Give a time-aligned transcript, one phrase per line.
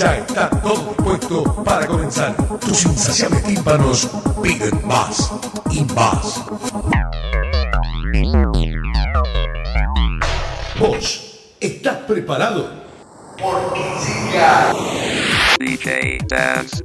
[0.00, 2.34] Ya está todo dispuesto para comenzar.
[2.58, 4.08] Tus insaciables tímpanos
[4.42, 5.30] piden más
[5.70, 6.42] y más.
[10.78, 12.70] ¿Vos estás preparado?
[13.38, 13.82] Porque
[14.32, 14.72] llega.
[15.58, 16.82] DJ Dance.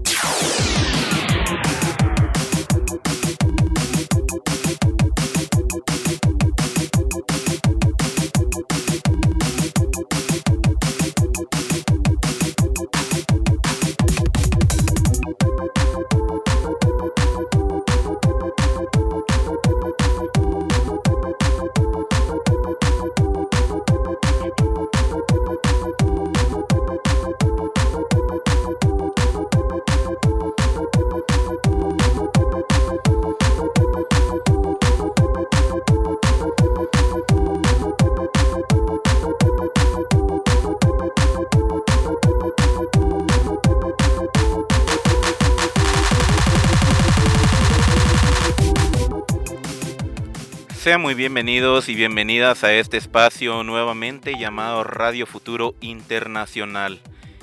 [51.00, 57.02] Muy bienvenidos y bienvenidas a este espacio nuevamente llamado Radio Futuro Internacional,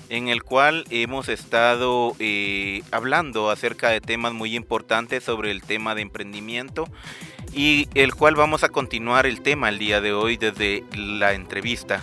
[0.09, 5.95] en el cual hemos estado eh, hablando acerca de temas muy importantes sobre el tema
[5.95, 6.89] de emprendimiento
[7.53, 12.03] y el cual vamos a continuar el tema el día de hoy desde la entrevista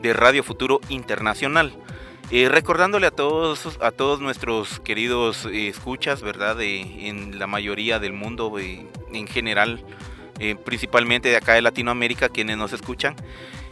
[0.00, 1.74] de Radio Futuro Internacional.
[2.30, 6.60] Eh, recordándole a todos, a todos nuestros queridos eh, escuchas, ¿verdad?
[6.62, 9.84] en la mayoría del mundo en general,
[10.38, 13.16] eh, principalmente de acá de Latinoamérica, quienes nos escuchan.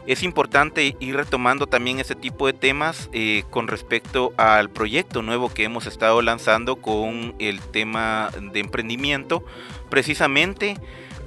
[0.07, 5.49] Es importante ir retomando también ese tipo de temas eh, con respecto al proyecto nuevo
[5.49, 9.45] que hemos estado lanzando con el tema de emprendimiento,
[9.89, 10.77] precisamente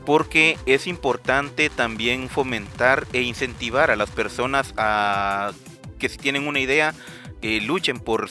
[0.06, 5.52] porque es importante también fomentar e incentivar a las personas a
[5.98, 6.94] que si tienen una idea,
[7.42, 8.30] eh, luchen por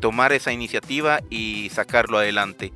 [0.00, 2.72] tomar esa iniciativa y sacarlo adelante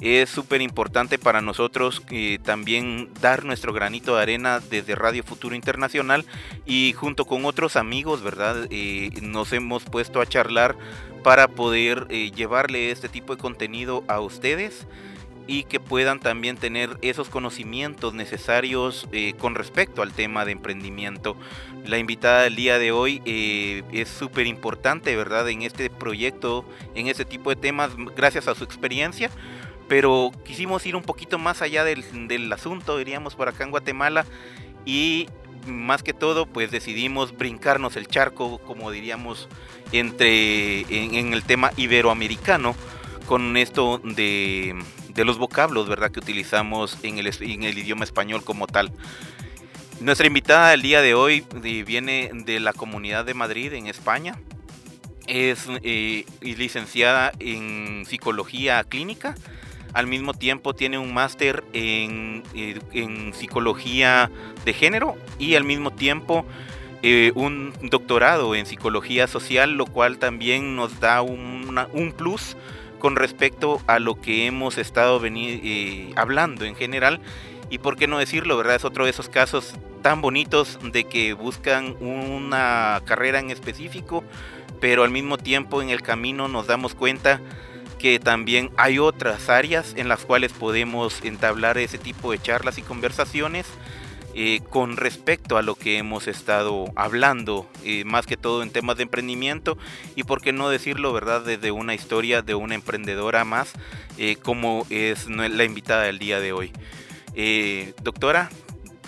[0.00, 5.54] es súper importante para nosotros eh, también dar nuestro granito de arena desde Radio Futuro
[5.54, 6.26] Internacional
[6.66, 8.66] y junto con otros amigos, ¿verdad?
[8.70, 10.76] Eh, nos hemos puesto a charlar
[11.22, 14.86] para poder eh, llevarle este tipo de contenido a ustedes
[15.48, 19.08] y que puedan también tener esos conocimientos necesarios
[19.38, 21.36] con respecto al tema de emprendimiento.
[21.84, 25.48] La invitada del día de hoy es súper importante, ¿verdad?
[25.48, 26.64] En este proyecto,
[26.96, 29.30] en este tipo de temas, gracias a su experiencia
[29.88, 34.26] pero quisimos ir un poquito más allá del, asunto, diríamos, por acá en Guatemala,
[34.84, 35.28] y
[35.66, 39.48] más que todo, pues decidimos brincarnos el charco, como diríamos,
[39.92, 42.74] entre en, el tema iberoamericano,
[43.26, 44.76] con esto de,
[45.16, 48.92] los vocablos, ¿verdad?, que utilizamos en el, en el idioma español como tal.
[50.00, 51.44] Nuestra invitada del día de hoy
[51.86, 54.38] viene de la Comunidad de Madrid, en España.
[55.26, 59.34] Es eh, licenciada en psicología clínica
[59.96, 64.30] al mismo tiempo tiene un máster en, en, psicología
[64.66, 66.44] de género y al mismo tiempo
[67.02, 72.58] eh, un doctorado en psicología social, lo cual también nos da un plus
[72.98, 77.20] con respecto a lo que hemos estado eh, hablando en general.
[77.70, 78.76] Y por qué no decirlo, ¿verdad?
[78.76, 84.24] Es otro de esos casos tan bonitos de que buscan una carrera en específico,
[84.78, 87.40] pero al mismo tiempo en el camino nos damos cuenta
[88.06, 92.82] que también hay otras áreas en las cuales podemos entablar ese tipo de charlas y
[92.82, 93.66] conversaciones
[94.32, 98.96] eh, con respecto a lo que hemos estado hablando, eh, más que todo en temas
[98.96, 99.76] de emprendimiento
[100.14, 101.40] y por qué no decirlo, ¿verdad?
[101.40, 103.72] Desde una historia de una emprendedora más,
[104.18, 106.70] eh, como es la invitada del día de hoy.
[108.04, 108.50] doctora,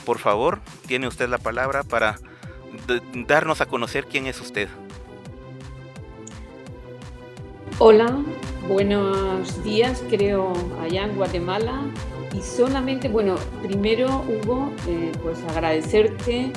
[0.04, 2.18] por favor, tiene usted la palabra para
[3.28, 4.68] darnos a conocer quién es usted.
[7.80, 8.24] Hola,
[8.66, 11.82] buenos días, creo, allá en Guatemala.
[12.36, 16.50] y solamente, bueno, primero Hugo, eh, pues agradecerte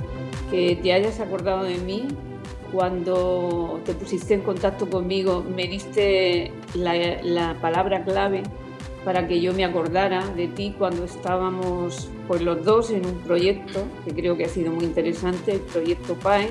[0.50, 2.07] que te hayas acordado de mí
[2.71, 8.41] cuando te pusiste en contacto conmigo, me diste la, palabra clave
[9.06, 13.83] para que yo me acordara de ti cuando estábamos pues los dos en un proyecto
[14.06, 16.50] que creo que ha sido muy interesante, el proyecto PAE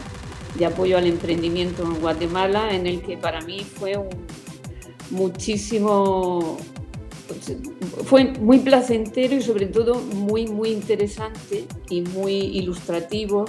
[0.55, 4.09] de apoyo al emprendimiento en Guatemala, en el que para mí fue un
[5.11, 6.59] muchísimo
[8.05, 13.45] fue muy placentero y sobre todo muy muy interesante y muy ilustrativo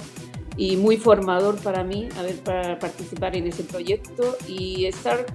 [0.56, 5.26] y muy formador para mí haber para participar en ese proyecto y estar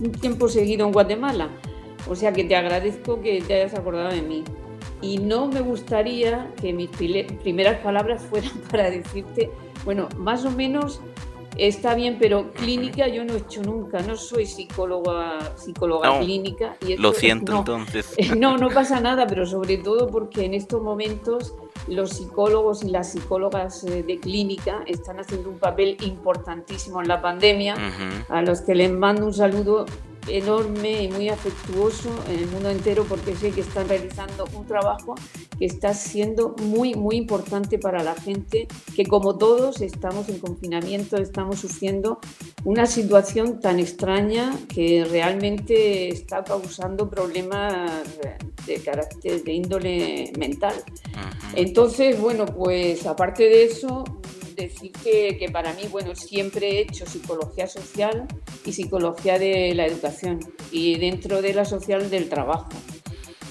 [0.00, 1.50] un tiempo seguido en Guatemala.
[2.08, 4.44] O sea que te agradezco que te hayas acordado de mí.
[5.02, 9.50] Y no me gustaría que mis primeras palabras fueran para decirte,
[9.84, 11.00] bueno, más o menos
[11.58, 16.76] está bien, pero clínica yo no he hecho nunca, no soy psicóloga, psicóloga clínica.
[16.86, 18.14] Y lo siento entonces.
[18.36, 21.54] No, no pasa nada, pero sobre todo porque en estos momentos
[21.86, 27.20] los psicólogos y las psicólogas eh, de clínica están haciendo un papel importantísimo en la
[27.20, 27.76] pandemia,
[28.28, 29.86] a los que les mando un saludo
[30.28, 35.14] enorme y muy afectuoso en el mundo entero porque sé que están realizando un trabajo
[35.58, 41.16] que está siendo muy, muy importante para la gente que como todos estamos en confinamiento,
[41.16, 42.18] estamos sufriendo
[42.64, 48.02] una situación tan extraña que realmente está causando problemas
[48.66, 50.74] de carácter de índole mental.
[51.54, 54.04] Entonces, bueno, pues aparte de eso,
[54.56, 58.26] decir que, para mí, bueno, siempre he hecho psicología social
[58.64, 60.40] y psicología de la educación
[60.72, 62.70] y dentro de la social del trabajo.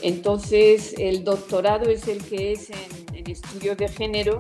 [0.02, 4.38] Entonces, el doctorado es el que es en, estudios de género,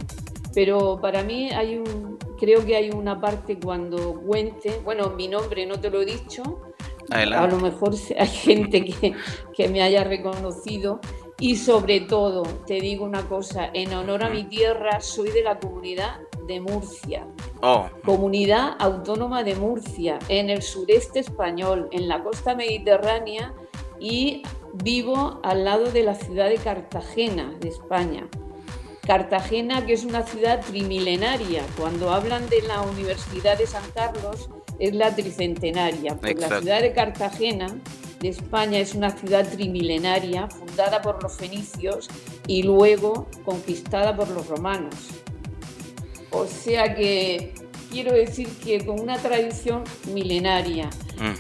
[0.54, 5.66] pero para mí hay un, creo que hay una parte cuando cuente, bueno, mi nombre
[5.66, 6.62] no te lo he dicho,
[7.10, 9.14] a lo mejor hay gente que,
[9.56, 11.00] que me haya reconocido,
[11.40, 15.60] y sobre todo, te digo una cosa, en honor a mi tierra, soy de la
[15.60, 17.27] comunidad de Murcia.
[17.62, 17.89] Oh.
[18.03, 23.53] Comunidad Autónoma de Murcia, en el sureste español, en la costa mediterránea
[24.00, 24.44] y
[24.83, 28.27] vivo al lado de la ciudad de Cartagena, de España.
[29.06, 31.63] Cartagena, que es una ciudad trimilenaria.
[31.77, 34.50] Cuando hablan de la Universidad de San Carlos,
[34.80, 36.18] es la tricentenaria.
[36.18, 37.68] Pues la ciudad de Cartagena
[38.19, 42.09] de España es una ciudad trimilenaria fundada por los fenicios
[42.47, 44.95] y luego conquistada por los romanos.
[46.36, 47.54] O sea que
[47.90, 49.84] quiero decir que con una tradición
[50.14, 50.90] milenaria.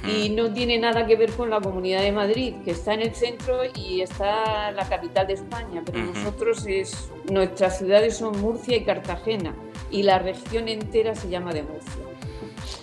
[0.07, 3.13] Y no tiene nada que ver con la Comunidad de Madrid, que está en el
[3.13, 8.85] centro y está la capital de España, pero nosotros es, nuestras ciudades son Murcia y
[8.85, 9.53] Cartagena.
[9.91, 12.05] Y la región entera se llama de Murcia.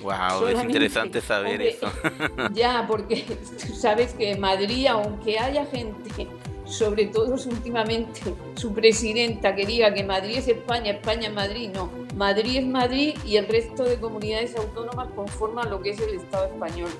[0.02, 1.90] Wow, es interesante saber eso.
[2.52, 3.24] Ya, porque
[3.66, 6.28] tú sabes que Madrid, aunque haya gente,
[6.72, 8.20] sobre todo últimamente
[8.54, 11.90] su presidenta que diga que Madrid es España, España es Madrid, no.
[12.16, 16.46] Madrid es Madrid y el resto de comunidades autónomas conforman lo que es el Estado
[16.46, 16.90] español.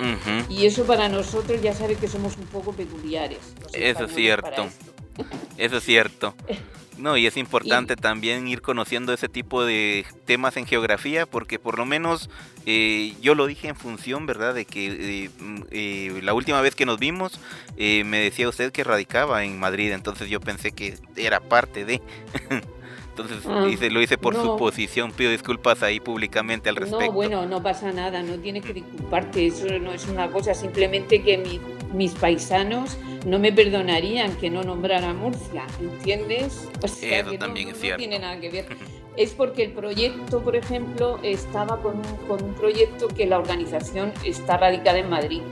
[0.49, 3.39] Y eso para nosotros ya sabes que somos un poco peculiares.
[3.73, 4.69] Eso es cierto.
[5.57, 6.35] Eso es cierto.
[7.03, 11.77] No, y es importante también ir conociendo ese tipo de temas en geografía, porque por
[11.77, 12.31] lo menos
[12.65, 14.55] eh, yo lo dije en función, ¿verdad?
[14.55, 17.41] De que eh, mm, eh, la última vez que nos vimos
[17.77, 22.01] me decía usted que radicaba en Madrid, entonces yo pensé que era parte de...
[23.13, 27.05] Entonces ah, lo hice por su posición, pido disculpas ahí públicamente al respecto.
[27.05, 31.23] No, bueno, no pasa nada, no tienes que disculparte, eso no es una cosa, simplemente
[31.23, 31.61] que
[31.93, 32.97] mis paisanos
[33.27, 36.69] no me perdonarían que no nombrara Murcia, ¿entiendes?
[36.83, 38.03] eso también es cierto.
[38.03, 38.67] No tiene nada que ver.
[39.17, 44.57] es porque el proyecto, por ejemplo, estaba con con un proyecto que la organización está
[44.57, 45.43] radicada en Madrid,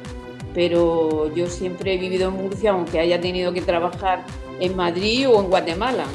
[0.55, 4.25] pero yo siempre he vivido en Murcia, aunque haya tenido que trabajar
[4.61, 6.07] en Madrid o en Guatemala.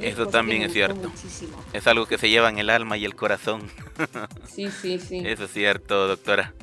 [0.00, 1.10] Eso también es cierto.
[1.72, 3.62] Es algo que se lleva en el alma y el corazón.
[4.46, 5.18] Sí, sí, sí.
[5.24, 6.54] Eso es cierto, doctora.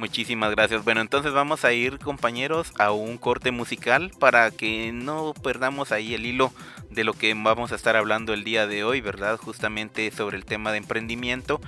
[0.00, 0.82] Muchísimas gracias.
[0.82, 6.14] Bueno, entonces vamos a ir, compañeros, a un corte musical para que no perdamos ahí
[6.14, 6.54] el hilo
[6.88, 9.36] de lo que vamos a estar hablando el día de hoy, ¿verdad?
[9.36, 11.60] Justamente sobre el tema de emprendimiento.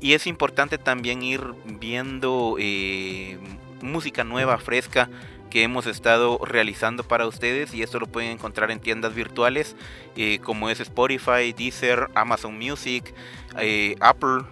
[0.00, 3.38] Y es importante también ir viendo eh,
[3.82, 5.08] música nueva, fresca,
[5.48, 9.76] que hemos estado realizando para ustedes y esto lo pueden encontrar en tiendas virtuales
[10.16, 13.14] eh, como es Spotify, Deezer, Amazon Music,
[13.60, 14.42] eh, Apple,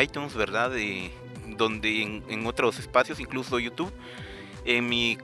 [0.00, 0.70] iTunes, ¿verdad?
[1.60, 3.92] donde en, otros espacios, incluso YouTube,
[4.64, 5.18] en mi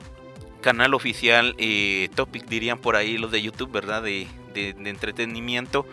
[0.61, 4.03] canal oficial eh, Topic, dirían por ahí los de YouTube, ¿verdad?
[4.03, 5.85] De, de, entretenimiento,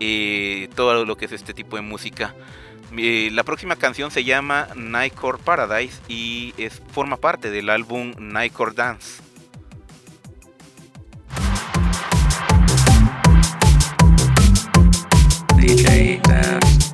[0.00, 2.34] eh, todo lo que es este tipo de música.
[2.96, 6.52] Eh, la próxima canción se llama Nightcore Paradise y
[6.90, 9.22] forma parte del álbum Nightcore Dance.
[15.56, 16.91] DJ Dance.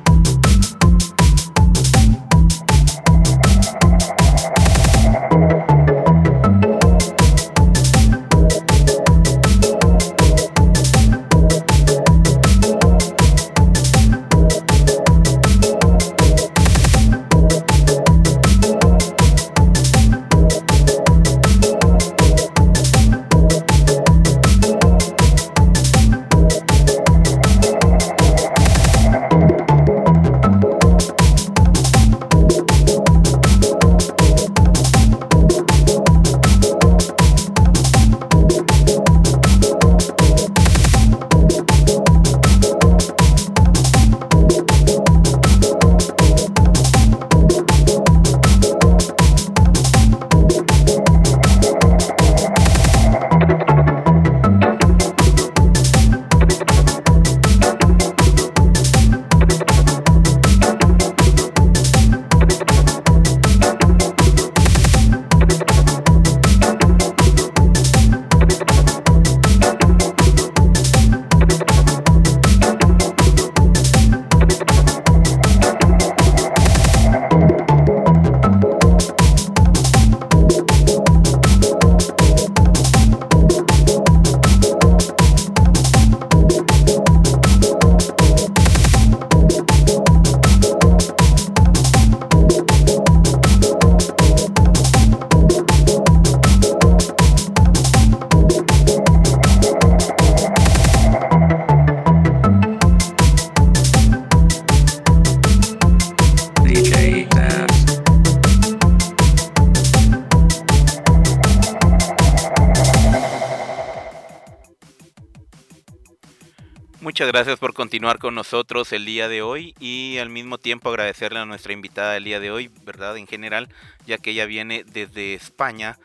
[117.19, 121.39] Muchas gracias por continuar con nosotros el día de hoy y al mismo tiempo agradecerle
[121.39, 123.17] a nuestra invitada el día de hoy, ¿verdad?
[123.17, 123.67] En general,
[124.07, 125.99] ya que ella viene desde España,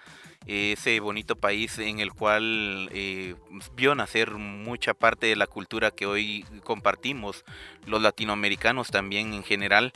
[0.49, 3.37] ese bonito país en el cual eh,
[3.77, 7.45] vio nacer mucha parte de la cultura que hoy compartimos,
[7.87, 9.93] los latinoamericanos también en general,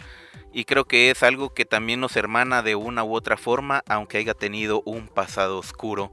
[0.53, 4.19] y creo que es algo que también nos hermana de una u otra forma, aunque
[4.19, 6.13] haya tenido un pasado oscuro.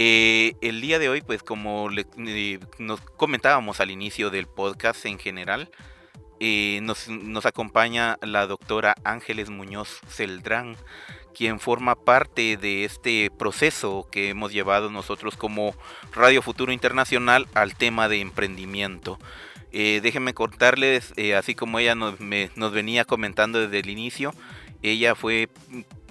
[0.00, 5.18] Eh, el día de hoy, pues como eh, nos comentábamos al inicio del podcast en
[5.18, 5.72] general,
[6.38, 10.76] eh, nos, nos, acompaña la doctora Ángeles Muñoz Celdrán,
[11.34, 15.74] quien forma parte de este proceso que hemos llevado nosotros como
[16.12, 19.18] Radio Futuro Internacional al tema de emprendimiento.
[19.72, 24.32] déjenme contarles, así como ella nos, nos venía comentando desde el inicio,
[24.82, 25.48] ella fue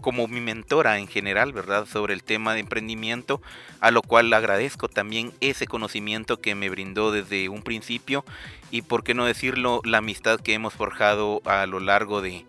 [0.01, 1.86] como mi mentora en general, ¿verdad?
[1.86, 3.41] Sobre el tema de emprendimiento,
[3.79, 8.24] a lo cual agradezco también ese conocimiento que me brindó desde un principio
[8.71, 12.45] y, por qué no decirlo, la amistad que hemos forjado a lo largo de,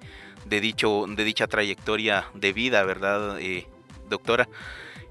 [0.48, 3.66] dicho, de dicha trayectoria de vida, ¿verdad, eh,
[4.08, 4.48] doctora?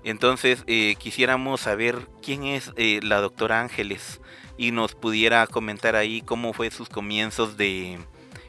[0.03, 4.21] Entonces, eh, quisiéramos saber quién es eh, la doctora Ángeles
[4.57, 7.99] y nos pudiera comentar ahí cómo fue sus comienzos de,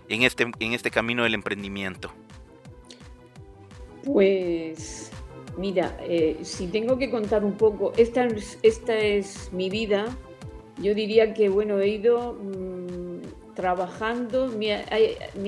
[0.09, 2.15] en, este, en este camino del emprendimiento.
[4.05, 5.11] Pues
[5.59, 10.17] mira, eh, si tengo que contar un poco, esta, es mi vida,
[10.81, 14.73] yo diría que bueno, he ido mm, trabajando, me,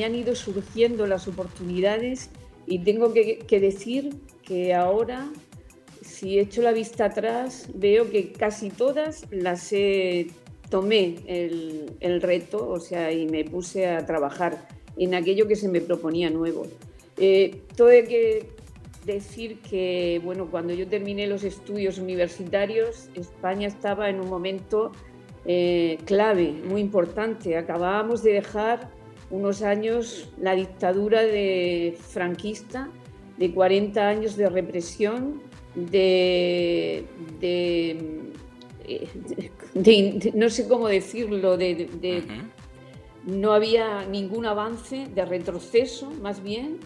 [0.04, 2.30] han ido surgiendo las oportunidades
[2.66, 4.10] y tengo que, decir
[4.42, 5.30] que ahora,
[6.02, 9.72] si echo la vista atrás, veo que casi todas las
[10.68, 15.68] tomé el, el reto, o sea, y me puse a trabajar en aquello que se
[15.68, 16.66] me proponía nuevo.
[17.22, 18.48] Eh, todo hay que
[19.04, 24.90] decir que, bueno, cuando yo terminé los estudios universitarios, España estaba en un momento
[25.44, 27.58] eh, clave, muy importante.
[27.58, 28.90] Acabábamos de dejar
[29.30, 32.88] unos años la dictadura de franquista,
[33.36, 35.42] de 40 años de represión,
[35.74, 37.04] de,
[40.34, 41.86] no sé cómo decirlo, de,
[43.26, 46.80] no había ningún avance, de retroceso más bien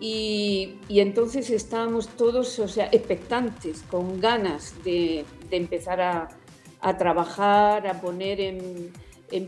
[0.00, 8.40] y, entonces estábamos todos, o sea, expectantes, con ganas de, empezar a, trabajar, a poner
[8.40, 8.92] en,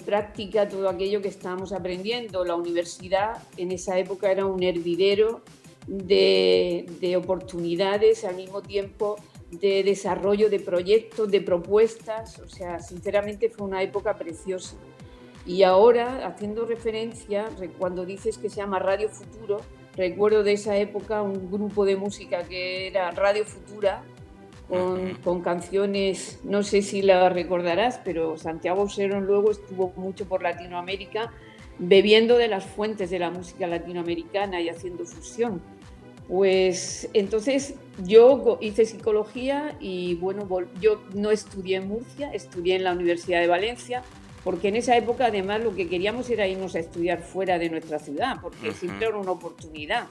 [0.05, 2.45] práctica todo aquello que estábamos aprendiendo.
[2.45, 5.41] La universidad en esa época era un hervidero
[5.87, 9.17] de, de oportunidades, al mismo tiempo
[9.51, 12.39] de desarrollo de proyectos, de propuestas.
[12.41, 14.77] O sea, sinceramente fue una época preciosa.
[15.47, 19.61] Y ahora, haciendo referencia, cuando dices que se llama Radio Futuro,
[19.97, 24.03] Recuerdo de esa época un grupo de música que era Radio Futura,
[25.23, 31.31] con, canciones, no sé si la recordarás, pero Santiago Serón luego estuvo mucho por Latinoamérica
[31.79, 35.61] bebiendo de las fuentes de la música latinoamericana y haciendo fusión.
[36.27, 40.49] Pues entonces yo hice psicología y bueno,
[40.81, 44.03] yo no estudié en Murcia, estudié en la Universidad de Valencia,
[44.45, 47.99] porque en esa época además lo que queríamos era irnos a estudiar fuera de nuestra
[47.99, 50.09] ciudad, porque siempre era una oportunidad.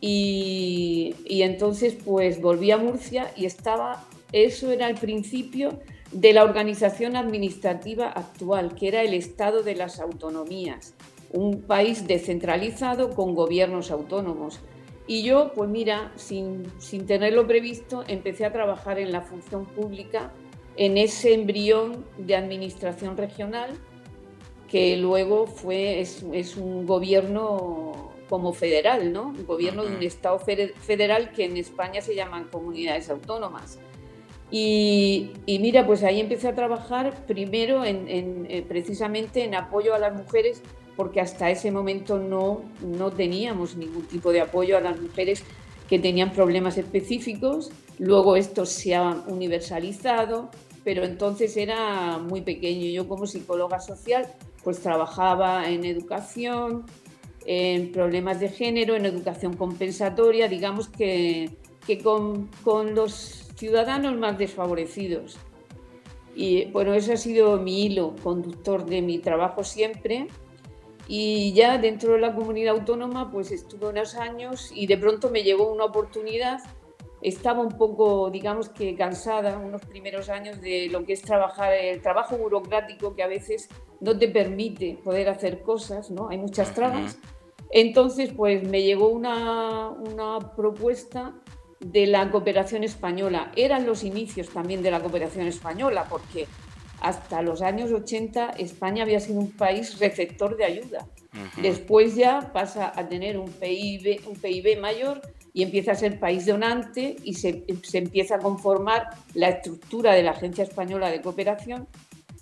[0.00, 5.80] Y, entonces pues volví a Murcia y estaba, eso era el principio
[6.12, 10.94] de la organización administrativa actual, que era el Estado de las Autonomías,
[11.32, 14.60] un país descentralizado con gobiernos autónomos.
[15.06, 20.32] Y yo, pues mira, sin, sin tenerlo previsto, empecé a trabajar en la función pública
[20.78, 23.70] en ese embrión de administración regional
[24.68, 26.22] que luego fue, es,
[26.56, 29.28] un gobierno como federal, ¿no?
[29.28, 33.78] Un gobierno de un Estado federal que en España se llaman comunidades autónomas.
[34.50, 40.14] Y, mira, pues ahí empecé a trabajar primero en, eh, precisamente en apoyo a las
[40.14, 40.62] mujeres,
[40.96, 45.42] porque hasta ese momento no, no teníamos ningún tipo de apoyo a las mujeres
[45.88, 47.70] que tenían problemas específicos.
[47.98, 50.50] Luego esto se ha universalizado,
[50.88, 52.86] pero entonces era muy pequeño.
[52.86, 54.26] Yo como psicóloga social
[54.64, 56.86] pues trabajaba en educación,
[57.44, 61.50] en problemas de género, en educación compensatoria, digamos que,
[61.86, 65.36] que con, con, los ciudadanos más desfavorecidos.
[66.34, 70.28] Y bueno, ese ha sido mi hilo conductor de mi trabajo siempre.
[71.06, 75.42] Y ya dentro de la comunidad autónoma pues estuve unos años y de pronto me
[75.42, 76.60] llegó una oportunidad
[77.22, 82.00] estaba un poco, digamos que cansada unos primeros años de lo que es trabajar, el
[82.00, 83.68] trabajo burocrático que a veces
[84.00, 86.28] no te permite poder hacer cosas, ¿no?
[86.28, 87.18] Hay muchas trabas.
[87.70, 91.34] Entonces, pues me llegó una, una propuesta
[91.80, 93.52] de la cooperación española.
[93.56, 96.46] Eran los inicios también de la cooperación española, porque
[97.00, 101.06] hasta los años 80 España había sido un país receptor de ayuda.
[101.60, 105.20] Después ya pasa a tener un PIB, un PIB mayor
[105.52, 110.22] y empieza a ser país donante y se, se empieza a conformar la estructura de
[110.22, 111.88] la Agencia Española de Cooperación.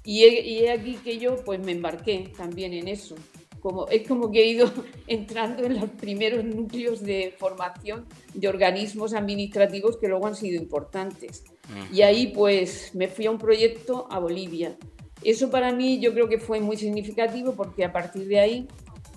[0.05, 3.16] Y he, aquí que yo pues me embarqué también en eso.
[3.61, 4.71] Como, es como que he ido
[5.09, 11.45] entrando en los primeros núcleos de formación de organismos administrativos que luego han sido importantes.
[11.92, 14.77] Y ahí pues me fui a un proyecto a Bolivia.
[15.25, 18.69] Eso para mí yo creo que fue muy significativo porque a partir de ahí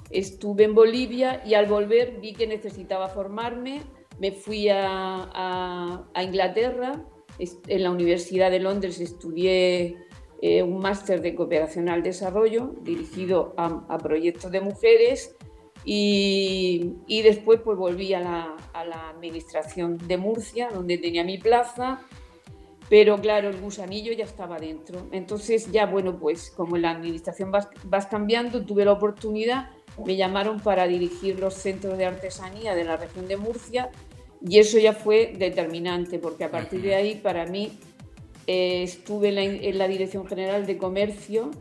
[0.10, 3.82] estuve en Bolivia y al volver vi que necesitaba formarme.
[4.20, 7.06] Me fui a, Inglaterra,
[7.38, 9.98] en la Universidad de Londres estudié
[10.42, 15.36] eh, un máster de cooperación al desarrollo dirigido a, proyectos de mujeres
[15.86, 22.02] y, después pues volví a la, a la administración de Murcia, donde tenía mi plaza
[22.90, 25.08] pero claro, el gusanillo ya estaba dentro.
[25.12, 29.70] Entonces ya, bueno, pues como la administración vas, cambiando, tuve la oportunidad,
[30.06, 33.90] me llamaron para dirigir los centros de artesanía de la región de Murcia
[34.46, 37.78] y eso ya fue determinante, porque a partir de ahí para mí
[38.48, 41.52] eh, estuve en la, Dirección General de Comercio,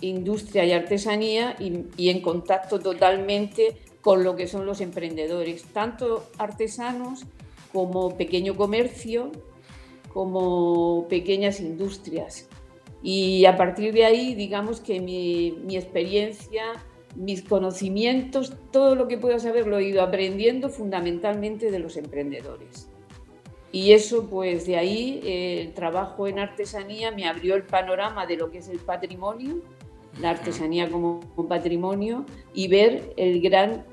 [0.00, 6.24] Industria y Artesanía y, y en contacto totalmente con lo que son los emprendedores, tanto
[6.38, 7.24] artesanos
[7.72, 9.30] como pequeño comercio,
[10.12, 12.48] como pequeñas industrias.
[13.02, 16.64] Y a partir de ahí, digamos que mi, mi experiencia,
[17.14, 22.88] mis conocimientos, todo lo que puedo saber lo he ido aprendiendo fundamentalmente de los emprendedores.
[23.70, 28.50] Y eso, pues de ahí, el trabajo en artesanía me abrió el panorama de lo
[28.50, 29.62] que es el patrimonio,
[30.20, 33.86] la artesanía como patrimonio, y ver el gran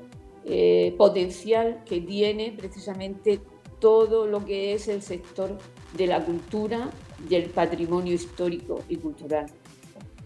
[0.44, 3.40] eh, potencial que tiene precisamente
[3.78, 5.56] todo lo que es el sector
[5.96, 6.90] de la cultura
[7.28, 9.46] y el patrimonio histórico y cultural.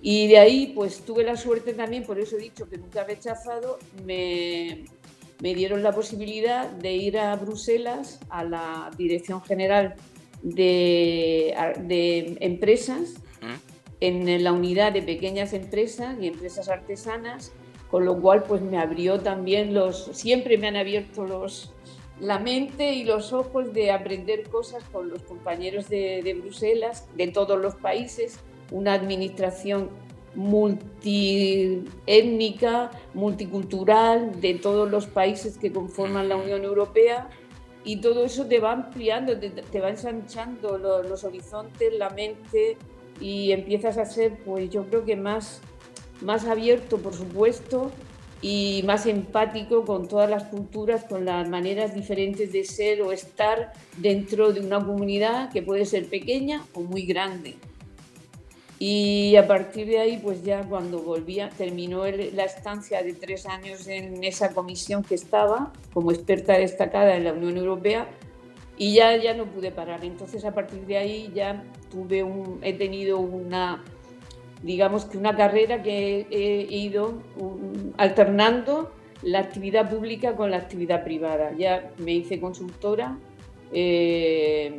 [0.07, 3.05] Y de ahí pues tuve la suerte también, por eso he dicho que nunca he
[3.07, 4.85] rechazado, me,
[5.41, 9.95] me dieron la posibilidad de ir a Bruselas, a la Dirección General
[10.43, 13.15] de, de Empresas,
[14.01, 17.53] en la unidad de pequeñas empresas y empresas artesanas,
[17.91, 21.73] con lo cual pues me abrió también los, siempre me han abierto los,
[22.21, 27.59] la mente y los ojos de aprender cosas con los compañeros de, Bruselas, de todos
[27.59, 29.91] los países, una administración
[30.35, 37.29] multiétnica, multicultural de todos los países que conforman la Unión Europea
[37.85, 42.77] y todo eso te va ampliando, te, va ensanchando los, los, horizontes, la mente
[43.21, 45.61] y empiezas a ser, pues yo creo que más,
[46.21, 47.93] más abierto, por supuesto,
[48.47, 53.73] y más empático con todas las culturas, con las maneras diferentes de ser o estar
[53.97, 57.57] dentro de una comunidad que puede ser pequeña o muy grande.
[58.79, 63.87] Y a partir de ahí, pues ya cuando volvía, terminó la estancia de tres años
[63.87, 68.09] en esa comisión que estaba como experta destacada en la Unión Europea
[68.77, 70.05] y ya, ya no pude parar.
[70.05, 73.83] Entonces a partir de ahí ya tuve un, he tenido una
[74.65, 77.23] digamos que una carrera que he ido
[77.99, 78.91] alternando
[79.23, 81.53] la actividad pública con la actividad privada.
[81.57, 83.19] Ya me hice consultora,
[83.73, 84.79] eh,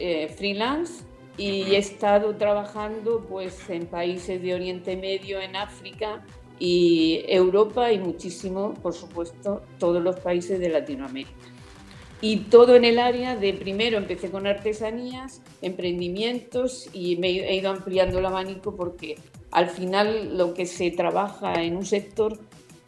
[0.00, 1.05] eh, freelance
[1.36, 6.24] y he estado trabajando pues en países de Oriente Medio, en África
[6.58, 11.56] y Europa y muchísimo, por supuesto, todos los países de Latinoamérica
[12.20, 17.70] y todo en el área de primero empecé con artesanías, emprendimientos y me he ido
[17.70, 19.16] ampliando el abanico porque
[19.50, 22.38] al final lo que se trabaja en un sector,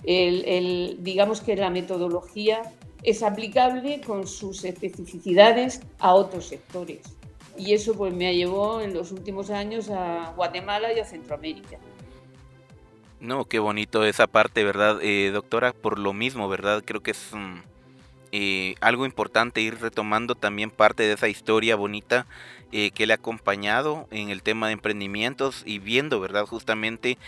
[0.05, 2.63] el, digamos que la metodología
[3.03, 7.18] es aplicable con sus especificidades a otros sectores.
[7.59, 11.79] Y eso pues me llevó en los últimos años a Guatemala y a Centroamérica.
[13.21, 15.73] No, qué bonito esa parte, ¿verdad, eh, doctora?
[15.73, 16.83] Por lo mismo, ¿verdad?
[16.85, 17.31] Creo que es...
[18.31, 22.27] Eh, algo importante ir retomando también parte de esa historia bonita
[22.73, 26.47] eh, que le ha acompañado en el tema de emprendimientos y viendo, ¿verdad?
[26.47, 27.19] Justamente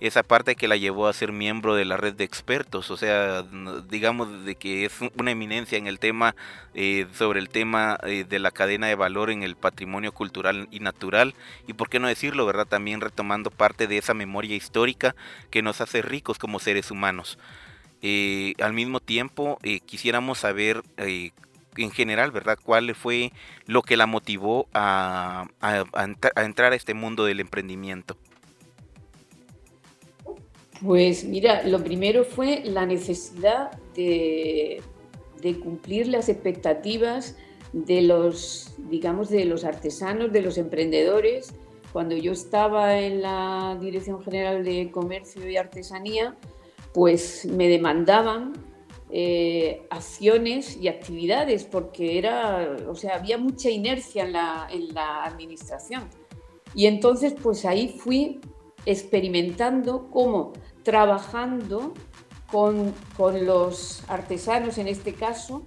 [0.00, 3.44] esa parte que la llevó a ser miembro de la red de expertos, o sea,
[3.88, 6.34] digamos de que es una eminencia en el tema,
[6.74, 11.34] eh, sobre el tema de la cadena de valor en el patrimonio cultural y natural,
[11.66, 12.66] y por qué no decirlo, ¿verdad?
[12.66, 15.14] También retomando parte de esa memoria histórica
[15.50, 17.38] que nos hace ricos como seres humanos.
[18.02, 21.32] Eh, al mismo tiempo eh, quisiéramos saber eh,
[21.76, 22.58] en general, ¿verdad?
[22.62, 23.32] ¿Cuál fue
[23.66, 25.48] lo que la motivó a,
[26.36, 28.16] entrar a este mundo del emprendimiento?
[30.82, 34.82] Pues mira, lo primero fue la necesidad de,
[35.42, 37.36] de, cumplir las expectativas
[37.72, 41.54] de los, digamos, de los artesanos, de los emprendedores,
[41.92, 46.36] cuando yo estaba en la Dirección General de Comercio y Artesanía,
[46.94, 48.52] pues me demandaban
[49.12, 55.24] eh, acciones y actividades porque era, o sea, había mucha inercia en la, en la
[55.24, 56.08] administración.
[56.74, 58.40] Y entonces, pues ahí fui
[58.86, 61.92] experimentando cómo trabajando
[62.50, 65.62] con, con los artesanos en este caso,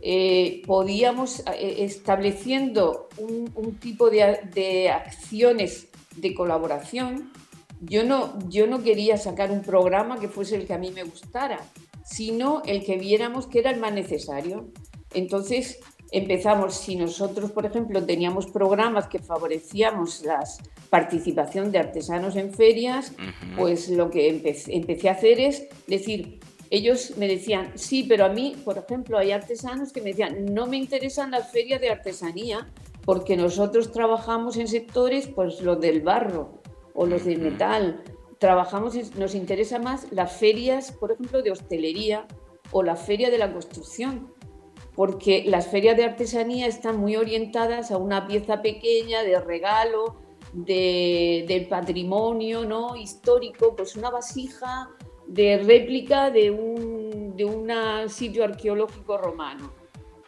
[0.00, 7.32] eh, podíamos, eh, estableciendo un, tipo de, de, acciones de colaboración,
[7.80, 11.02] yo no, yo no quería sacar un programa que fuese el que a mí me
[11.02, 11.58] gustara,
[12.04, 14.68] sino el que viéramos que era el más necesario.
[15.12, 15.80] Entonces
[16.12, 20.44] empezamos, si nosotros, por ejemplo, teníamos programas que favorecíamos la
[20.90, 23.12] participación de artesanos en ferias,
[23.56, 26.38] pues lo que empecé a hacer es decir,
[26.70, 30.66] ellos me decían, sí, pero a mí, por ejemplo, hay artesanos que me decían, no
[30.66, 32.68] me interesan las ferias de artesanía
[33.04, 36.62] porque nosotros trabajamos en sectores, pues los del barro
[36.94, 38.02] o los del metal.
[38.44, 42.26] Trabajamos, nos interesa más las ferias, por ejemplo, de hostelería
[42.72, 44.34] o la feria de la construcción,
[44.94, 50.16] porque las ferias de artesanía están muy orientadas a una pieza pequeña de regalo,
[50.52, 52.96] de, del patrimonio ¿no?
[52.96, 54.90] histórico, pues una vasija
[55.26, 59.72] de réplica de un de sitio arqueológico romano.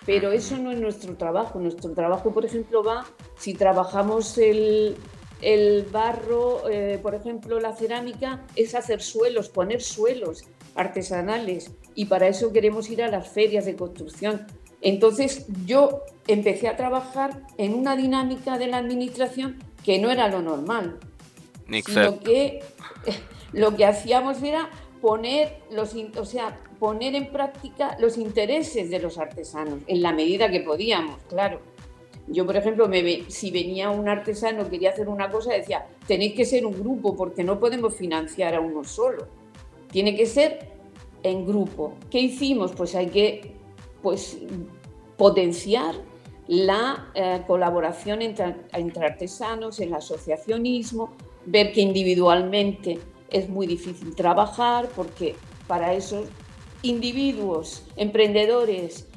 [0.07, 1.59] Pero eso no es nuestro trabajo.
[1.59, 3.05] Nuestro trabajo, por ejemplo, va,
[3.37, 4.97] si trabajamos el,
[5.43, 10.45] el barro, eh, por ejemplo, la cerámica, es hacer suelos, poner suelos
[10.75, 11.73] artesanales.
[11.95, 14.47] Y para eso queremos ir a las ferias de construcción.
[14.81, 20.43] Entonces yo empecé a trabajar en una dinámica de la administración que no era lo
[20.43, 20.99] normal,
[21.85, 22.61] sino que
[23.53, 24.71] lo que hacíamos era
[25.01, 30.51] poner, los, o sea, poner en práctica los intereses de los artesanos en la medida
[30.51, 31.61] que podíamos, claro.
[32.29, 36.45] Yo, por ejemplo, me, si venía un artesano quería hacer una cosa, decía, tenéis que
[36.45, 39.29] ser un grupo porque no podemos financiar a uno solo.
[39.91, 40.73] Tiene que ser
[41.23, 41.95] en grupo.
[42.11, 42.73] ¿Qué hicimos?
[42.73, 43.53] Pues hay que
[44.03, 44.39] pues,
[45.17, 45.95] potenciar
[46.49, 51.13] la eh, colaboración entre, entre artesanos, el asociacionismo,
[51.45, 52.99] ver que individualmente
[53.31, 55.35] es muy difícil trabajar porque
[55.67, 56.27] para esos
[56.83, 59.09] individuos, emprendedores,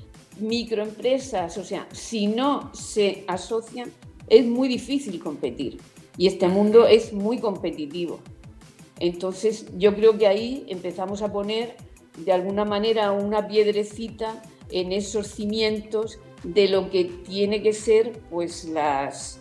[0.41, 3.91] microempresas, o sea, si no se asocian,
[4.27, 5.77] es muy difícil competir.
[6.17, 8.19] Y este mundo es muy competitivo.
[8.99, 11.77] Entonces, yo creo que ahí empezamos a poner
[12.17, 18.65] de alguna manera una piedrecita en esos cimientos de lo que tiene que ser pues
[18.65, 19.39] las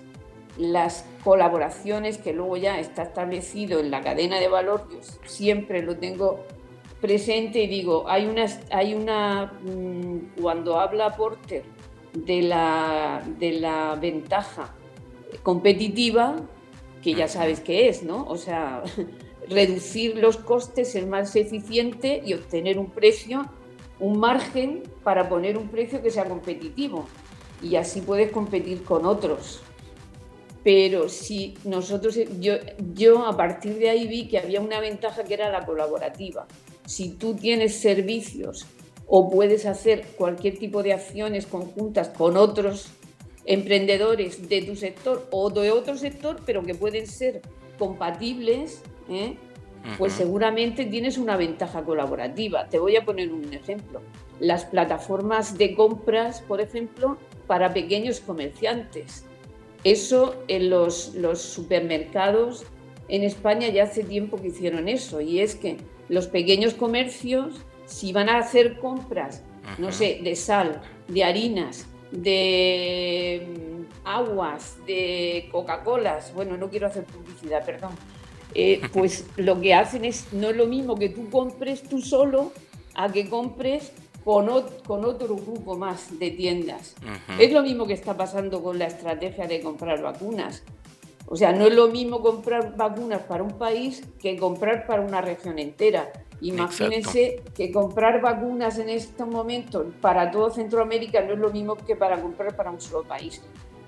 [0.59, 5.97] las colaboraciones que luego ya está establecido en la cadena de valor, yo siempre lo
[5.97, 6.45] tengo
[7.01, 11.63] presente y digo, hay una, hay una mm, cuando habla Porter
[12.13, 14.75] de la, de la ventaja
[15.43, 16.37] competitiva,
[17.03, 18.25] que ya sabes qué es, ¿no?
[18.27, 18.83] O sea,
[19.49, 23.47] reducir los costes, ser más eficiente y obtener un precio,
[24.01, 27.07] un margen para poner un precio que sea competitivo.
[27.63, 29.63] Y así puedes competir con otros
[30.69, 32.55] pero si nosotros, yo,
[32.93, 36.47] yo a partir de ahí vi que había una ventaja que era la colaborativa.
[36.89, 38.65] Si tú tienes servicios
[39.07, 42.89] o puedes hacer cualquier tipo de acciones conjuntas con otros
[43.45, 47.43] emprendedores de tu sector o de otro sector, pero que pueden ser
[47.79, 49.37] compatibles, ¿eh?
[49.99, 52.71] pues seguramente tienes una ventaja colaborativa.
[52.71, 54.01] Te voy a poner un ejemplo.
[54.41, 59.27] Las plataformas de compras, por ejemplo, para pequeños comerciantes.
[59.85, 62.65] Eso en los, supermercados
[63.11, 65.77] en España ya hace tiempo que hicieron eso y es que
[66.09, 67.55] los pequeños comercios,
[67.87, 69.43] si van a hacer compras,
[69.79, 77.05] no sé, de sal, de harinas, de mm, aguas, de Coca-Colas, bueno, no quiero hacer
[77.05, 77.91] publicidad, perdón,
[78.55, 82.53] eh, pues lo que hacen es, no es lo mismo que tú compres tú solo
[82.95, 83.93] a que compres
[84.25, 86.95] con, otro grupo más de tiendas.
[87.39, 90.63] Es lo mismo que está pasando con la estrategia de comprar vacunas.
[91.31, 95.21] O sea, no es lo mismo comprar vacunas para un país que comprar para una
[95.21, 96.11] región entera.
[96.41, 101.97] Imagínense que comprar vacunas en estos momentos para todo Centroamérica no es lo mismo que
[101.97, 103.43] para comprar para un solo país.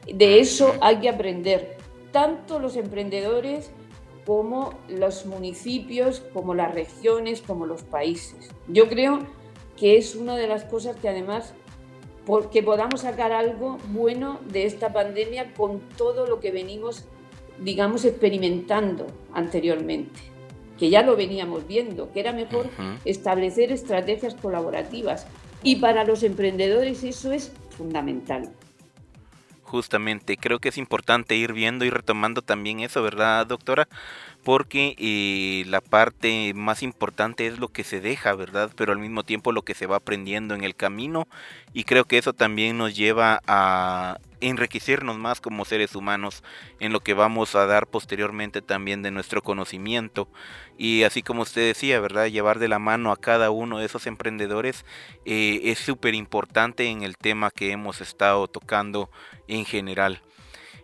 [0.07, 1.79] De eso hay que aprender,
[2.12, 3.70] tanto los emprendedores
[4.26, 8.50] como los municipios, como las regiones, como los países.
[8.68, 9.20] Yo creo
[9.79, 11.55] que es una de las cosas que además
[12.53, 17.07] que podamos sacar algo bueno de esta pandemia con todo lo que venimos,
[17.60, 20.20] digamos, experimentando anteriormente,
[20.78, 22.68] que ya lo veníamos viendo, que era mejor
[23.04, 25.26] establecer estrategias colaborativas.
[25.62, 28.50] Y para los emprendedores eso es fundamental.
[29.62, 33.88] justamente creo que es importante ir viendo y retomando también eso, ¿verdad, doctora?
[34.42, 38.72] Porque eh, la parte más importante es lo que se deja, ¿verdad?
[38.74, 41.28] Pero al mismo tiempo lo que se va aprendiendo en el camino
[41.72, 46.42] y creo que eso también nos lleva a enriquecernos más como seres humanos
[46.79, 50.29] en lo que vamos a dar posteriormente también de nuestro conocimiento
[50.79, 52.26] y así como usted decía, ¿verdad?
[52.26, 54.87] Llevar de la mano a cada uno de esos emprendedores
[55.24, 59.11] eh, es súper importante en el tema que hemos estado tocando
[59.46, 60.22] en general.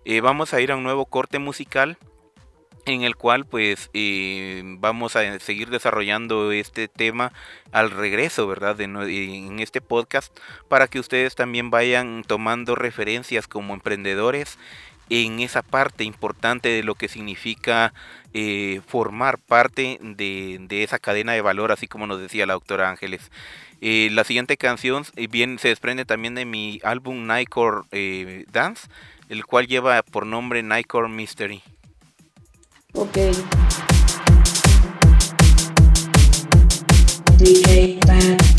[0.05, 1.99] Eh, vamos a ir a un nuevo corte musical
[2.87, 7.33] en el cual pues eh, vamos a seguir desarrollando este tema
[7.73, 8.77] al regreso, ¿verdad?
[8.77, 10.37] De, en este podcast
[10.69, 14.57] para que ustedes también vayan tomando referencias como emprendedores
[15.11, 17.93] en esa parte importante de lo que significa
[18.35, 23.31] eh, formar parte de, esa cadena de valor, así como nos decía la doctora Ángeles.
[23.81, 27.83] Eh, la siguiente canción bien, se desprende también de mi álbum Nightcore
[28.51, 28.89] Dance,
[29.29, 31.63] el cual lleva por nombre Nightcore Mystery.
[32.97, 33.19] Ok.
[37.37, 38.56] DJ Bad.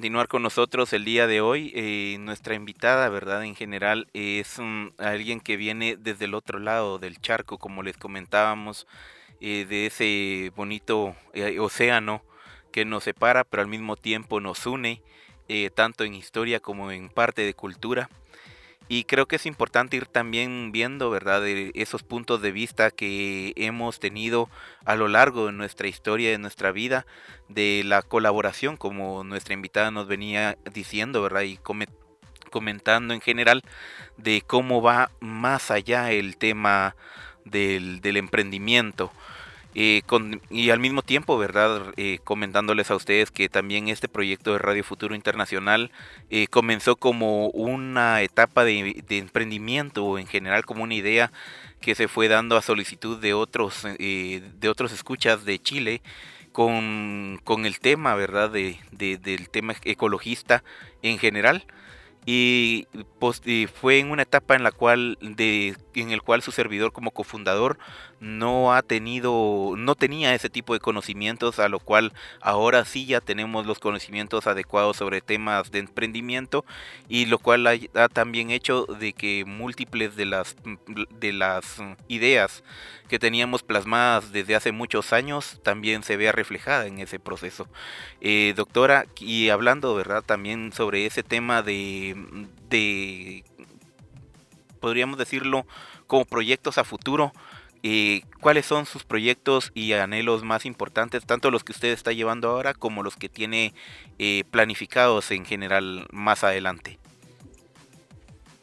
[0.00, 1.72] Continuar con nosotros el día de hoy.
[1.74, 3.44] Eh, nuestra invitada, ¿verdad?
[3.44, 4.58] En general es
[4.96, 8.86] alguien que viene desde el otro lado del charco, como les comentábamos,
[9.42, 12.22] eh, de ese bonito eh, océano
[12.72, 15.02] que nos separa, pero al mismo tiempo nos une,
[15.74, 18.08] tanto en historia como en parte de cultura.
[18.92, 24.00] Y creo que es importante ir también viendo, ¿verdad?, esos puntos de vista que hemos
[24.00, 24.50] tenido
[24.84, 27.06] a lo largo de nuestra historia, de nuestra vida,
[27.48, 31.42] de la colaboración, como nuestra invitada nos venía diciendo, ¿verdad?
[31.42, 31.56] Y
[32.50, 33.62] comentando en general
[34.16, 36.96] de cómo va más allá el tema
[37.44, 39.12] del emprendimiento.
[39.74, 40.02] Eh,
[40.50, 41.92] y al mismo tiempo, ¿verdad?
[41.96, 45.92] Eh, comentándoles a ustedes que también este proyecto de Radio Futuro Internacional
[46.28, 51.30] eh, comenzó como una etapa de, emprendimiento o en general como una idea
[51.80, 56.02] que se fue dando a solicitud de otros, de otros escuchas de Chile
[56.52, 58.50] con, el tema, ¿verdad?
[58.50, 60.62] De, del tema ecologista
[61.02, 61.64] en general.
[62.26, 62.86] Y,
[63.80, 67.78] fue en una etapa en la cual de en el cual su servidor como cofundador
[68.20, 73.20] no ha tenido no tenía ese tipo de conocimientos a lo cual ahora sí ya
[73.20, 76.64] tenemos los conocimientos adecuados sobre temas de emprendimiento
[77.08, 80.56] y lo cual ha, ha también hecho de que múltiples de las
[81.10, 81.78] de las
[82.08, 82.62] ideas
[83.10, 87.68] que teníamos plasmadas desde hace muchos años también se vea reflejada en ese proceso.
[88.20, 90.22] Eh, doctora, y hablando, ¿verdad?
[90.22, 92.14] También sobre ese tema de,
[92.70, 93.44] de
[94.78, 95.66] podríamos decirlo,
[96.06, 97.32] como proyectos a futuro.
[97.82, 102.48] Eh, ¿Cuáles son sus proyectos y anhelos más importantes, tanto los que usted está llevando
[102.48, 103.74] ahora como los que tiene
[104.18, 106.98] eh, planificados en general más adelante?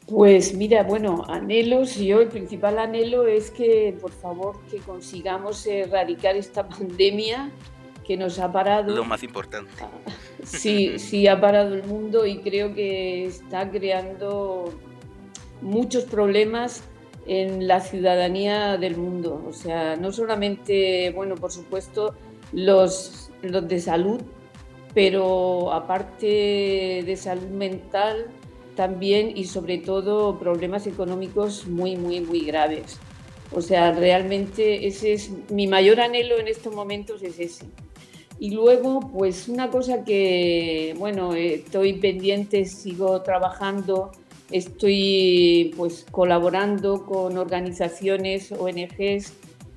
[0.08, 6.34] Pues mira, bueno, anhelos, yo el principal anhelo es que por favor que consigamos erradicar
[6.34, 7.50] esta pandemia
[8.06, 8.96] que nos ha parado.
[8.96, 9.70] Lo más importante.
[10.42, 14.72] Sí, sí, ha parado el mundo y creo que está creando
[15.60, 16.84] muchos problemas
[17.26, 19.44] en la ciudadanía del mundo.
[19.46, 22.14] O sea, no solamente, bueno, por supuesto,
[22.52, 24.22] los, los de salud,
[24.94, 28.28] pero aparte de salud mental,
[28.78, 33.00] también y sobre todo problemas económicos muy, muy, muy graves.
[33.50, 37.66] O sea, realmente ese es mi mayor anhelo en estos momentos es ese.
[38.38, 44.12] Y luego, pues una cosa que, bueno, estoy pendiente, sigo trabajando,
[44.52, 49.32] estoy pues colaborando con organizaciones, ONGs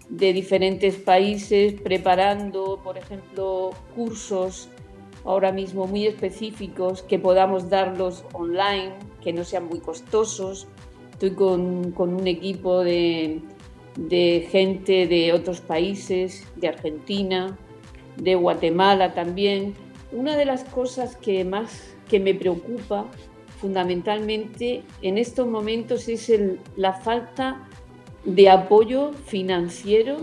[0.10, 4.70] de diferentes países, preparando, por ejemplo, cursos
[5.26, 10.68] ahora mismo muy específicos, que podamos darlos online, que no sean muy costosos.
[11.12, 13.42] Estoy con, con un equipo de,
[13.96, 17.58] de, gente de otros países, de Argentina,
[18.18, 19.76] de Guatemala también.
[20.12, 23.06] Una de las cosas que más que me preocupa
[23.60, 27.68] fundamentalmente en estos momentos es el, la falta
[28.26, 30.18] de apoyo financiero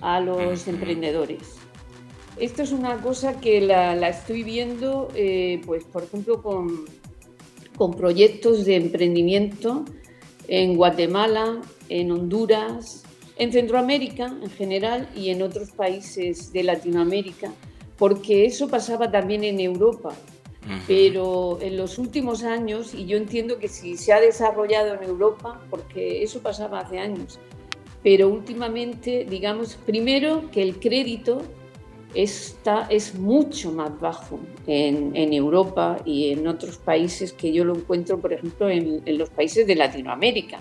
[0.00, 1.59] a los emprendedores.
[2.40, 6.86] Esto es una cosa que la, estoy viendo, eh, pues, por ejemplo, con,
[7.76, 9.84] con proyectos de emprendimiento
[10.48, 13.04] en Guatemala, en Honduras,
[13.36, 17.52] en Centroamérica en general y en otros países de Latinoamérica,
[17.98, 20.14] porque eso pasaba también en Europa.
[20.86, 25.60] Pero en los últimos años, y yo entiendo que si se ha desarrollado en Europa,
[25.68, 27.40] porque eso pasaba hace años,
[28.02, 31.42] pero últimamente, digamos, primero que el crédito
[32.14, 38.18] está, es mucho más bajo en, Europa y en otros países que yo lo encuentro,
[38.18, 40.58] por ejemplo, en, los países de Latinoamérica.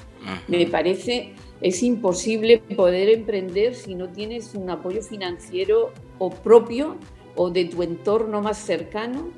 [0.47, 6.97] Me parece, es imposible poder emprender si no tienes un apoyo financiero o propio
[7.35, 9.29] o de tu entorno más cercano,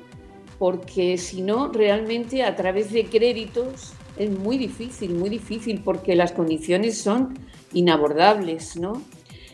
[0.58, 6.32] porque si no, realmente a través de créditos es muy difícil, muy difícil, porque las
[6.32, 7.34] condiciones son
[7.72, 9.02] inabordables, ¿no?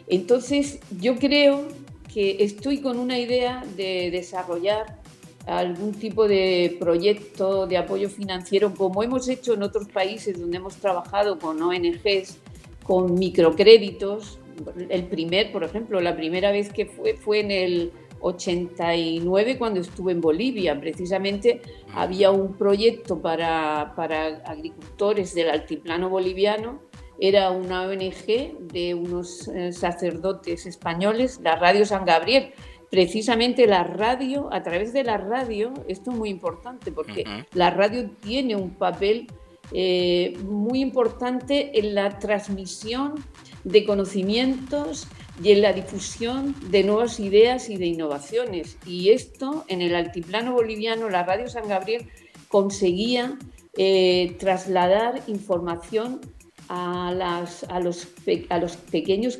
[0.09, 1.68] Entonces, yo creo
[2.12, 4.98] que estoy con una idea de desarrollar
[5.46, 10.76] algún tipo de proyecto de apoyo financiero, como hemos hecho en otros países donde hemos
[10.76, 12.38] trabajado con ONGs,
[12.82, 14.38] con microcréditos.
[14.90, 20.12] El primer, por ejemplo, la primera vez que fue fue en el 89 cuando estuve
[20.12, 20.78] en Bolivia.
[20.78, 21.62] Precisamente
[21.94, 26.88] había un proyecto para, para agricultores del altiplano boliviano
[27.19, 32.53] era una ONG de unos eh, sacerdotes españoles, la Radio San Gabriel.
[32.91, 38.11] Precisamente la radio, a través de la radio, esto es muy importante porque la radio
[38.23, 39.27] tiene un papel
[39.73, 43.14] eh, muy importante en la transmisión
[43.64, 45.07] de conocimientos
[45.43, 48.79] y en la difusión de nuevas ideas y de innovaciones.
[48.87, 52.07] Y esto en el altiplano boliviano, la Radio San Gabriel
[52.49, 53.39] conseguía
[53.77, 56.21] eh, trasladar información
[56.69, 58.09] a, las, a, los,
[58.49, 59.39] a los pequeños,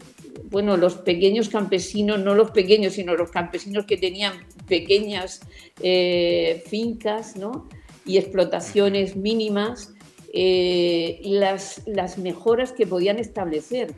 [0.51, 4.33] bueno, los pequeños campesinos, no los pequeños, sino los campesinos que tenían
[4.67, 5.41] pequeñas
[5.83, 7.69] eh, fincas ¿no?
[8.05, 9.95] y explotaciones mínimas,
[10.33, 13.95] eh, las, las mejoras que podían establecer.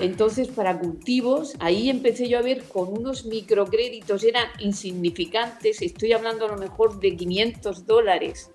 [0.00, 6.46] Entonces, para cultivos, ahí empecé yo a ver con unos microcréditos, eran insignificantes, estoy hablando
[6.46, 8.50] a lo mejor de 500 dólares,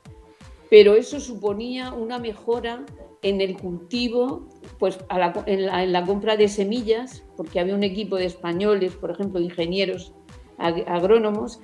[0.70, 2.86] pero eso suponía una mejora
[3.30, 4.48] en el cultivo,
[4.80, 5.00] pues
[5.46, 10.14] en, la, compra de semillas, porque había un equipo de españoles, por ejemplo, ingenieros
[10.58, 11.60] agrónomos,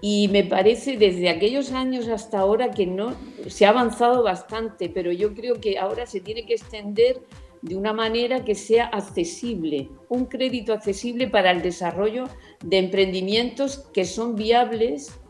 [0.00, 3.14] y me parece desde aquellos años hasta ahora que no
[3.46, 7.22] se ha avanzado bastante, pero yo creo que ahora se tiene que extender
[7.62, 12.24] de una manera que sea accesible, un crédito accesible para el desarrollo
[12.64, 15.21] de emprendimientos que son viables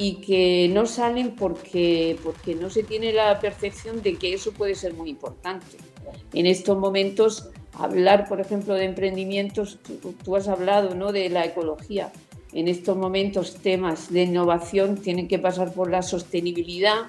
[0.00, 4.74] y que no salen porque, porque no se tiene la percepción de que eso puede
[4.74, 5.76] ser muy importante.
[6.32, 9.78] En estos momentos, hablar, por ejemplo, de emprendimientos,
[10.24, 11.12] tú, has hablado ¿no?
[11.12, 12.10] de la ecología.
[12.54, 17.02] En estos momentos, temas de innovación tienen que pasar por la sostenibilidad,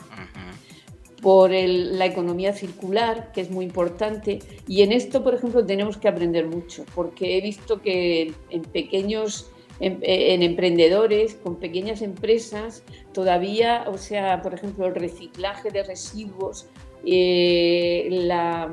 [1.21, 4.39] por la economía circular, que es muy importante.
[4.67, 9.50] Y en esto, por ejemplo, tenemos que aprender mucho, porque he visto que en pequeños
[9.81, 16.67] en, emprendedores, con pequeñas empresas, todavía, o sea, por ejemplo, el reciclaje de residuos,
[17.03, 18.71] eh, la,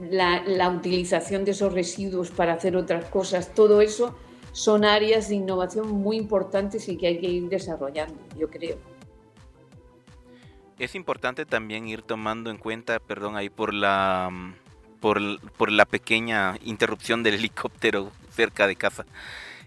[0.00, 4.16] la, utilización de esos residuos para hacer otras cosas, todo eso
[4.50, 8.76] son áreas de innovación muy importantes y que hay que ir desarrollando, yo creo.
[10.78, 14.28] Es importante también ir tomando en cuenta, perdón, ahí por la
[14.98, 15.20] por,
[15.52, 19.06] por la pequeña interrupción del helicóptero cerca de casa.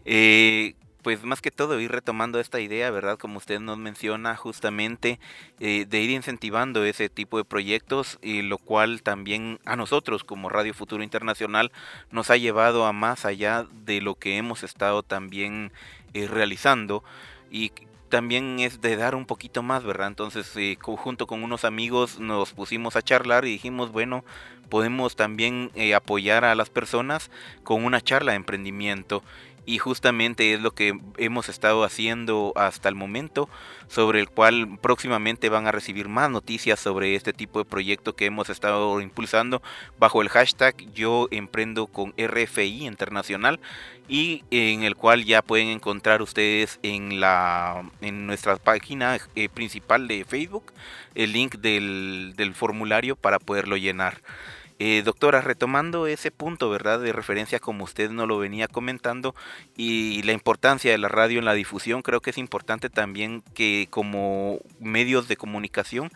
[0.05, 0.75] Eh,
[1.05, 3.19] pues más que todo ir retomando esta idea, ¿verdad?
[3.19, 5.19] Como usted nos menciona justamente,
[5.59, 10.49] eh, de ir incentivando ese tipo de proyectos, y lo cual también a nosotros como
[10.49, 11.71] Radio Futuro Internacional
[12.09, 15.71] nos ha llevado a más allá de lo que hemos estado también
[16.15, 17.03] eh, realizando
[17.51, 17.71] y
[18.09, 20.07] también es de dar un poquito más, ¿verdad?
[20.07, 24.25] Entonces, eh, junto con unos amigos nos pusimos a charlar y dijimos, bueno,
[24.69, 27.29] podemos también apoyar a las personas
[27.63, 29.21] con una charla de emprendimiento
[29.65, 33.49] y justamente es lo que hemos estado haciendo hasta el momento,
[33.87, 38.25] sobre el cual próximamente van a recibir más noticias sobre este tipo de proyecto que
[38.25, 39.61] hemos estado impulsando
[39.99, 43.59] bajo el hashtag yo emprendo con RFI Internacional
[44.07, 50.07] y en el cual ya pueden encontrar ustedes en la en nuestra página eh, principal
[50.07, 50.73] de Facebook
[51.15, 54.21] el link del, del formulario para poderlo llenar.
[54.77, 56.99] Eh, doctora, retomando ese punto, ¿verdad?
[56.99, 59.33] De referencia como usted no lo venía comentando
[59.77, 63.87] y la importancia de la radio en la difusión, creo que es importante también que
[63.89, 66.11] como medios de comunicación,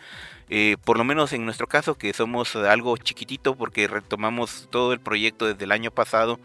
[0.50, 5.00] eh, por lo menos en nuestro caso, que somos algo chiquitito porque retomamos todo el
[5.00, 6.38] proyecto desde el año pasado,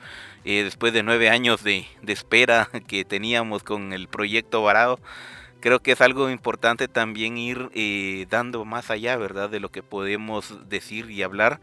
[0.44, 5.00] eh, después de nueve años de, espera que teníamos con el proyecto varado,
[5.58, 7.70] creo que es algo importante también ir
[8.30, 9.50] dando más allá, ¿verdad?
[9.50, 11.60] De lo que podemos decir y hablar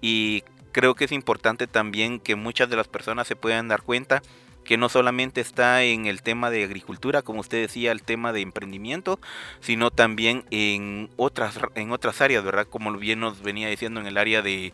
[0.00, 4.22] y creo que es importante también que muchas de las personas se puedan dar cuenta
[4.64, 8.42] que no solamente está en el tema de agricultura, como usted decía, el tema de
[8.42, 9.18] emprendimiento,
[9.60, 12.66] sino también en otras, en otras áreas, ¿verdad?
[12.68, 14.72] Como bien nos venía diciendo en el área de,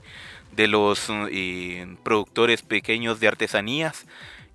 [0.52, 4.06] de los eh, productores pequeños de artesanías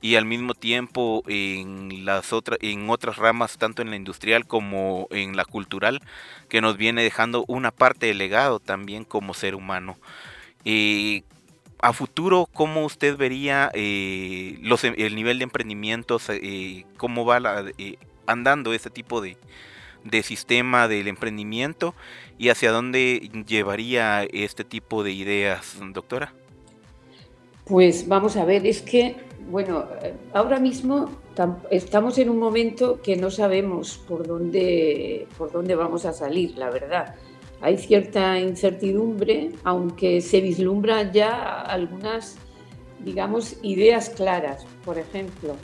[0.02, 5.08] y al mismo tiempo en las otras en otras ramas tanto en la industrial como
[5.12, 6.02] en la cultural
[6.50, 9.98] que nos viene dejando una parte del legado también como ser humano.
[10.66, 11.24] Eh,
[11.82, 17.98] a futuro, ¿cómo usted vería eh, los, el nivel de emprendimientos, eh, cómo va eh,
[18.28, 19.36] andando este tipo de,
[20.04, 21.96] de, sistema del emprendimiento
[22.38, 26.34] y hacia dónde llevaría este tipo de ideas, doctora?
[27.66, 29.16] Pues vamos a ver, es que,
[29.50, 29.86] bueno,
[30.34, 31.10] ahora mismo
[31.72, 36.70] estamos en un momento que no sabemos por dónde, por dónde vamos a salir, la
[36.70, 37.16] verdad
[37.62, 42.38] hay cierta incertidumbre, aunque se vislumbran ya algunas,
[43.06, 44.66] digamos, ideas claras.
[44.84, 45.56] Por ejemplo,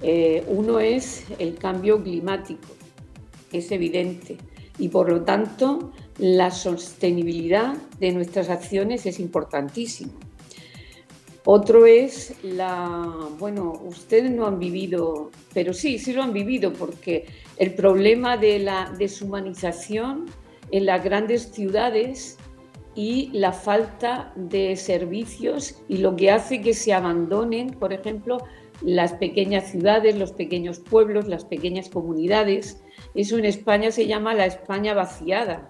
[0.00, 2.68] eh, uno es el cambio climático,
[3.52, 4.38] es evidente,
[4.78, 10.12] y por lo tanto la sostenibilidad de nuestras acciones es importantísima.
[11.44, 17.26] Otro es la, bueno, ustedes no han vivido, pero sí, sí lo han vivido, porque
[17.58, 20.26] el problema de la deshumanización
[20.72, 22.38] en las grandes ciudades
[22.94, 28.38] y la falta de servicios y lo que hace que se abandonen, por ejemplo,
[28.82, 32.82] las pequeñas ciudades, los pequeños pueblos, las pequeñas comunidades.
[33.14, 35.68] Eso en España se llama la España vaciada.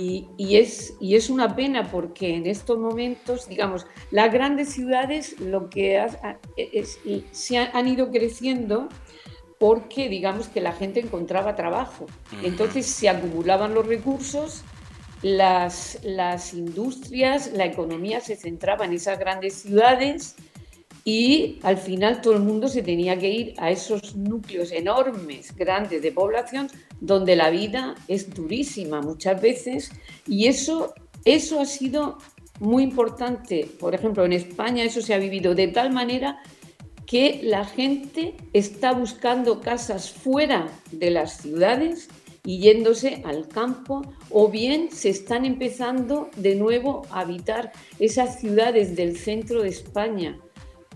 [0.00, 5.70] y, es, y es una pena porque en estos momentos, digamos, las grandes ciudades lo
[5.70, 6.04] que
[7.30, 8.88] se han ido creciendo
[9.64, 12.04] porque digamos que la gente encontraba trabajo.
[12.42, 14.62] Entonces se acumulaban los recursos,
[15.22, 20.36] las, las industrias, la economía se centraba en esas grandes ciudades
[21.02, 26.02] y al final todo el mundo se tenía que ir a esos núcleos enormes, grandes
[26.02, 26.68] de población,
[27.00, 29.92] donde la vida es durísima muchas veces
[30.26, 30.92] y eso,
[31.24, 32.18] eso ha sido
[32.60, 33.66] muy importante.
[33.80, 36.38] Por ejemplo, en España eso se ha vivido de tal manera
[37.06, 42.08] que la gente está buscando casas fuera de las ciudades
[42.44, 48.96] y yéndose al campo, o bien se están empezando de nuevo a habitar esas ciudades
[48.96, 50.38] del centro de España,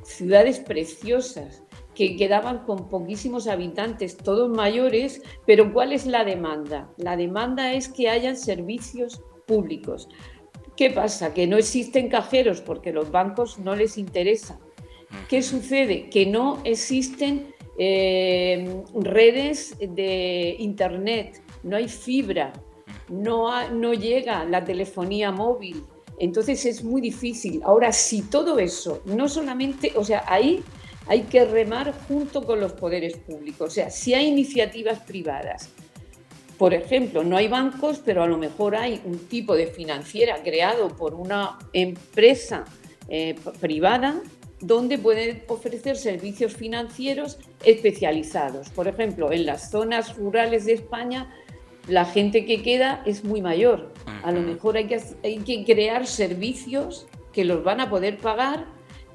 [0.05, 1.63] ciudades preciosas,
[1.95, 6.93] que quedaban con poquísimos habitantes, todos mayores, pero ¿cuál es la demanda?
[6.97, 10.09] La demanda es que hayan servicios públicos.
[10.77, 11.35] ¿Qué pasa?
[11.35, 14.61] Que no existen cajeros porque los bancos no les interesa.
[15.29, 16.09] ¿Qué sucede?
[16.11, 22.53] Que no existen eh, redes de Internet, no hay fibra,
[23.09, 25.85] no, no llega la telefonía móvil.
[26.19, 27.61] Entonces es muy difícil.
[27.65, 30.63] Ahora, si todo eso, no solamente, o sea, ahí
[31.07, 33.69] hay que remar junto con los poderes públicos.
[33.69, 35.71] O sea, si hay iniciativas privadas,
[36.59, 40.89] por ejemplo, no hay bancos, pero a lo mejor hay un tipo de financiera creado
[40.89, 42.65] por una empresa
[43.09, 44.21] eh, privada
[44.61, 48.71] donde pueden ofrecer servicios financieros especializados.
[48.71, 51.35] Por ejemplo, en las zonas rurales de España,
[51.87, 53.93] la gente que queda es muy mayor.
[54.23, 58.67] A lo mejor hay que, hay que crear servicios que los van a poder pagar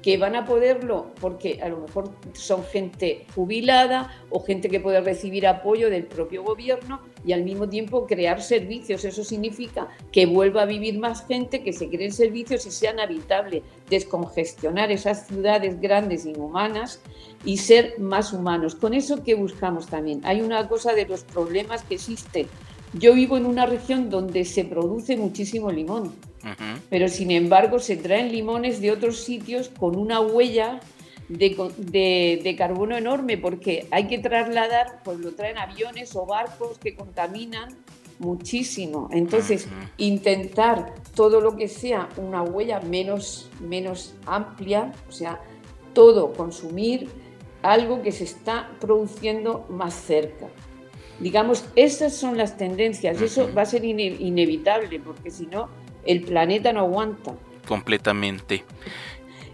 [0.04, 5.00] que van a poderlo, porque a lo mejor son gente jubilada o gente que puede
[5.00, 9.06] recibir apoyo del propio gobierno y al mismo tiempo crear servicios.
[9.06, 13.62] Eso significa que vuelva a vivir más gente, que se creen servicios y sean habitables,
[13.88, 17.00] descongestionar esas ciudades grandes, inhumanas
[17.42, 18.74] y ser más humanos.
[18.74, 20.20] Con eso, ¿qué buscamos también?
[20.24, 22.46] Hay una cosa de los problemas que existen.
[22.92, 26.12] Yo vivo en una región donde se produce muchísimo limón
[26.90, 30.80] pero sin embargo se traen limones de otros sitios con una huella
[31.28, 37.76] de, carbono enorme porque hay que trasladar, pues lo traen aviones o barcos que contaminan
[38.18, 39.08] muchísimo.
[39.12, 45.40] Entonces, intentar todo lo que sea una huella menos, menos amplia, o sea,
[45.92, 47.08] todo consumir
[47.62, 50.48] algo que se está produciendo más cerca.
[51.20, 55.68] Digamos, esas son las tendencias, eso va a ser inevitable porque si no,
[56.06, 57.34] el planeta no aguanta.
[57.66, 58.64] Completamente.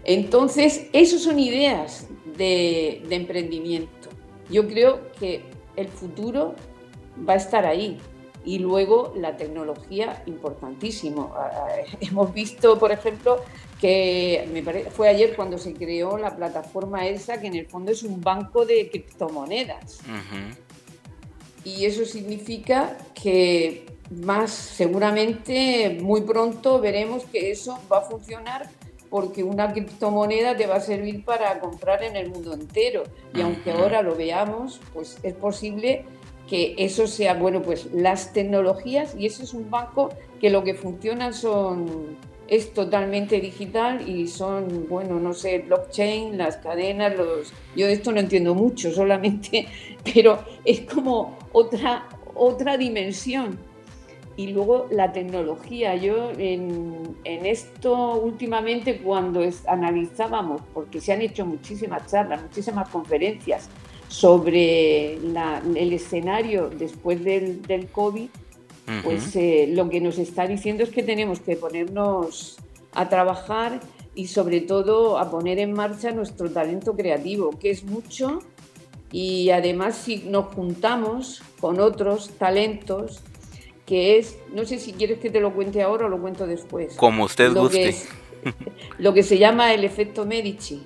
[0.03, 4.09] Entonces, esas son ideas de, emprendimiento.
[4.49, 5.43] Yo creo que
[5.75, 6.55] el futuro
[7.27, 7.97] va a estar ahí.
[8.43, 11.31] Y luego la tecnología, importantísimo.
[11.35, 11.67] Ah, ah,
[12.01, 13.43] hemos visto, por ejemplo,
[13.79, 18.01] que me fue ayer cuando se creó la plataforma ESA, que en el fondo es
[18.01, 19.99] un banco de criptomonedas.
[21.63, 28.69] Y eso significa que más seguramente muy pronto veremos que eso va a funcionar
[29.09, 33.03] porque una criptomoneda te va a servir para comprar en el mundo entero.
[33.35, 36.05] Y aunque ahora lo veamos, pues es posible
[36.47, 40.09] que eso sea, bueno, pues las tecnologías, y eso es un banco
[40.39, 46.57] que lo que funciona son, es totalmente digital y son, bueno, no sé, blockchain, las
[46.57, 47.53] cadenas, los...
[47.75, 49.67] Yo de esto no entiendo mucho solamente,
[50.13, 53.59] pero es como otra, otra dimensión
[54.41, 55.95] y luego la tecnología.
[55.95, 63.69] Yo en, esto últimamente cuando analizábamos, porque se han hecho muchísimas charlas, muchísimas conferencias
[64.07, 68.29] sobre el escenario después del, del COVID,
[69.03, 72.57] pues eh, lo que nos está diciendo es que tenemos que ponernos
[72.93, 73.79] a trabajar
[74.15, 78.39] y sobre todo a poner en marcha nuestro talento creativo, que es mucho
[79.11, 83.21] y además si nos juntamos con otros talentos,
[83.91, 86.95] que es, no sé si quieres que te lo cuente ahora o lo cuento después.
[86.95, 87.93] Como usted guste.
[88.99, 90.81] lo que se llama el efecto Medici.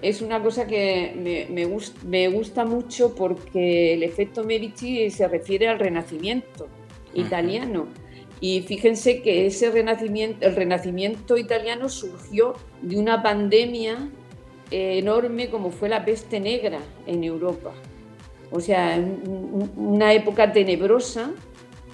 [0.00, 1.66] Es una cosa que me,
[2.06, 6.66] me, gusta mucho porque el efecto Medici se refiere al renacimiento
[7.12, 7.88] italiano.
[8.40, 14.08] Y fíjense que ese renacimiento, el renacimiento italiano surgió de una pandemia
[14.70, 17.74] enorme como fue la peste negra en Europa.
[18.50, 18.98] O sea,
[19.76, 21.32] una época tenebrosa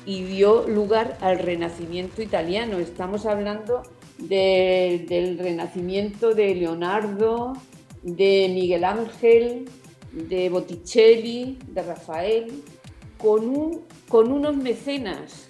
[0.06, 2.78] y dio lugar al Renacimiento italiano.
[2.78, 3.82] Estamos hablando
[4.18, 7.54] del Renacimiento de Leonardo,
[8.02, 9.68] de Miguel Ángel,
[10.12, 12.62] de Botticelli, de Rafael,
[13.18, 15.48] con, un, con unos mecenas.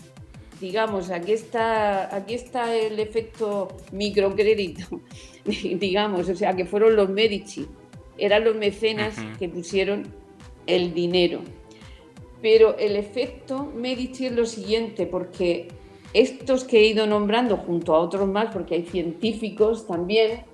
[0.61, 5.01] Digamos, aquí está, aquí está el efecto microcrédito,
[5.45, 7.67] digamos, o sea, que fueron los Medici,
[8.17, 10.07] eran los mecenas que pusieron
[10.67, 11.41] el dinero.
[12.43, 15.69] Pero el efecto Medici es lo siguiente, porque
[16.13, 20.45] estos que he ido nombrando junto a otros más, porque hay científicos también,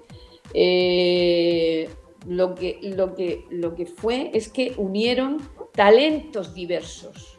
[0.55, 1.89] eh,
[2.26, 5.39] lo, que, lo, que, lo que fue es que unieron
[5.72, 7.39] talentos diversos.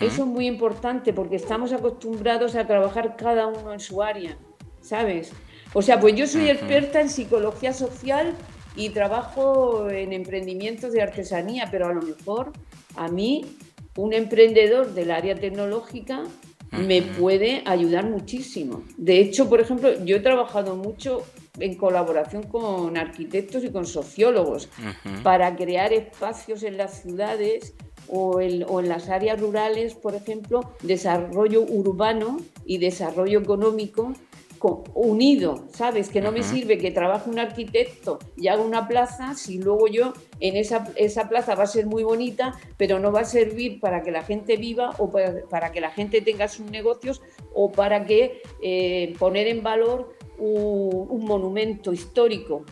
[0.00, 4.36] Eso es muy importante porque estamos acostumbrados a trabajar cada uno en su área,
[4.80, 5.32] ¿sabes?
[5.72, 8.34] O sea, pues yo soy experta en psicología social
[8.74, 12.52] y trabajo en emprendimientos de artesanía, pero a lo mejor
[12.98, 13.44] a mí
[13.96, 16.24] un emprendedor del área tecnológica
[16.70, 18.82] me puede ayudar muchísimo.
[18.96, 21.22] De hecho, por ejemplo, yo he trabajado mucho
[21.58, 24.68] en colaboración con arquitectos y con sociólogos
[25.22, 27.74] para crear espacios en las ciudades
[28.06, 34.12] o en, las áreas rurales, por ejemplo, desarrollo urbano y desarrollo económico
[34.94, 36.08] unido, ¿sabes?
[36.08, 40.12] Que no me sirve que trabaje un arquitecto y haga una plaza si luego yo
[40.40, 44.02] en esa, esa, plaza va a ser muy bonita, pero no va a servir para
[44.02, 47.22] que la gente viva o para, que la gente tenga sus negocios
[47.54, 52.64] o para que eh, poner en valor un, monumento histórico.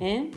[0.00, 0.30] ¿Eh?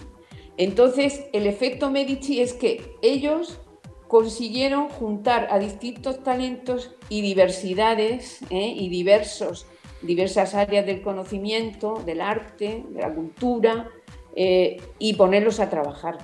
[0.58, 3.60] Entonces, el efecto Medici es que ellos
[4.08, 8.74] consiguieron juntar a distintos talentos y diversidades ¿eh?
[8.76, 9.68] y diversos,
[10.06, 13.90] diversas áreas del conocimiento, del arte, de la cultura,
[14.36, 16.18] eh, y ponerlos a trabajar.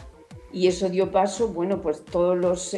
[0.53, 2.75] Y eso dio paso, bueno, pues todos los,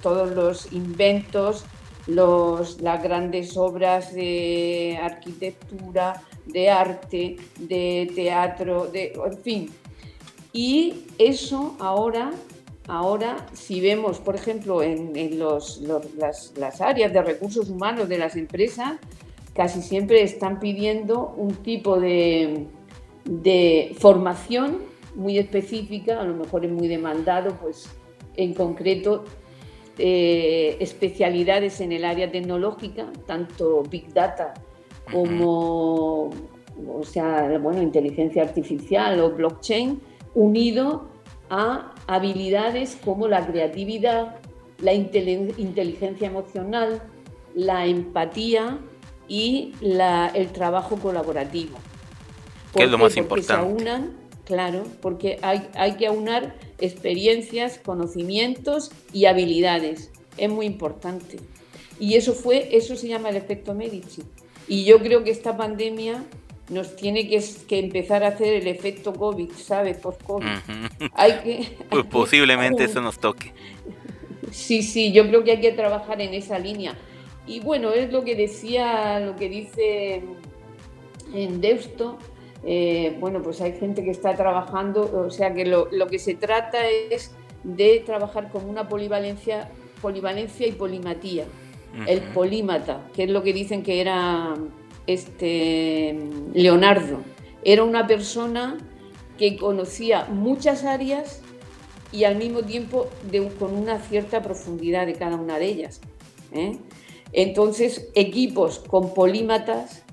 [0.00, 1.66] todos los inventos,
[2.06, 9.70] los, las grandes obras de arquitectura, de arte, de teatro, de, en fin.
[10.52, 12.32] Y eso ahora,
[12.86, 15.80] ahora si vemos, por ejemplo, en, los,
[16.16, 18.94] las, áreas de recursos humanos de las empresas,
[19.54, 22.66] casi siempre están pidiendo un tipo de,
[23.24, 24.78] de formación
[25.14, 27.88] muy específica, a lo mejor es muy demandado, pues
[28.36, 29.24] en concreto
[29.98, 34.54] eh, especialidades en el área tecnológica, tanto Big Data
[35.12, 36.30] como
[36.88, 40.00] o sea, bueno, inteligencia artificial o blockchain,
[40.34, 41.08] unido
[41.50, 44.36] a habilidades como la creatividad,
[44.80, 47.02] la inteligencia emocional,
[47.54, 48.78] la empatía
[49.28, 51.76] y el trabajo colaborativo.
[52.74, 53.84] ¿Qué es lo más importante?
[54.44, 60.10] Claro, porque hay, hay que aunar experiencias, conocimientos y habilidades.
[60.36, 61.38] Es muy importante.
[61.98, 64.22] Y eso fue, eso se llama el efecto Medici.
[64.68, 66.24] Y yo creo que esta pandemia
[66.68, 67.42] nos tiene que,
[67.78, 69.98] empezar a hacer el efecto COVID, ¿sabes?
[69.98, 70.46] Post-COVID.
[71.14, 73.52] hay que, pues posiblemente eso nos toque.
[74.50, 76.96] Sí, sí, yo creo que hay que trabajar en esa línea.
[77.46, 80.22] Y bueno, es lo que decía, lo que dice
[81.34, 82.18] en Deusto,
[82.64, 86.88] eh, bueno, pues hay gente que está trabajando, o sea que lo, que se trata
[86.88, 87.32] es
[87.62, 89.70] de trabajar con una polivalencia,
[90.00, 91.44] polivalencia y polimatía.
[92.08, 94.54] El polímata, que es lo que dicen que era
[95.06, 96.18] este
[96.52, 97.20] Leonardo.
[97.62, 98.78] Era una persona
[99.38, 101.40] que conocía muchas áreas
[102.10, 103.08] y al mismo tiempo
[103.60, 106.00] con una cierta profundidad de cada una de ellas.
[106.52, 106.78] ¿eh?
[107.34, 110.04] Entonces, equipos con polímatas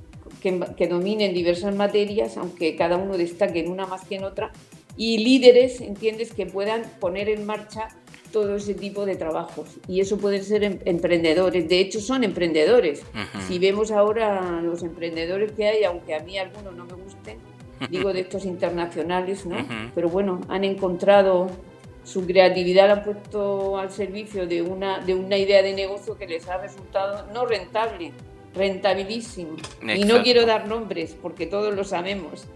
[0.42, 4.52] que, dominen diversas materias, aunque cada uno destaque en una más que en otra,
[4.98, 7.90] y líderes, entiendes, que puedan poner en marcha
[8.32, 9.68] todo ese tipo de trabajos.
[9.88, 11.70] Y eso pueden ser em, emprendedores.
[11.70, 13.04] De hecho, son emprendedores.
[13.48, 17.38] Si vemos ahora los emprendedores que hay, aunque a mí algunos no me gusten,
[17.90, 19.58] digo de estos internacionales, ¿no?
[19.94, 21.48] Pero bueno, han encontrado
[22.04, 26.28] su creatividad, la han puesto al servicio de una, de una idea de negocio que
[26.28, 28.12] les ha resultado no rentable,
[28.56, 29.56] rentabilísimo.
[29.82, 32.48] Y no quiero dar nombres porque todos lo sabemos.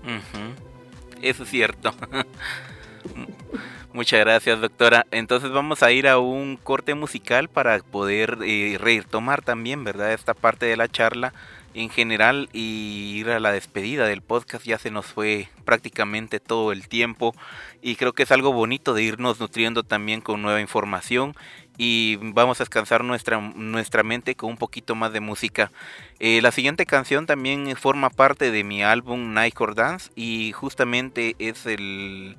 [1.21, 1.93] Eso es cierto.
[3.93, 5.05] Muchas gracias, doctora.
[5.11, 10.11] Entonces vamos a ir a un corte musical para poder eh, retomar también, ¿verdad?
[10.11, 11.33] Esta parte de la charla
[11.75, 14.65] en general y ir a la despedida del podcast.
[14.65, 17.35] Ya se nos fue prácticamente todo el tiempo
[17.81, 21.35] y creo que es algo bonito de irnos nutriendo también con nueva información
[21.77, 25.71] y vamos a descansar nuestra, nuestra mente con un poquito más de música.
[26.19, 31.65] Eh, la siguiente canción también forma parte de mi álbum Nightcore Dance y justamente es
[31.65, 32.37] el,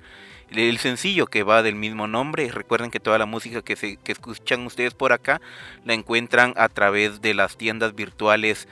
[0.51, 2.51] el sencillo que va del mismo nombre.
[2.51, 5.43] Recuerden que toda la música que, se, que escuchan ustedes por acá
[5.85, 8.69] la encuentran a través de las tiendas virtuales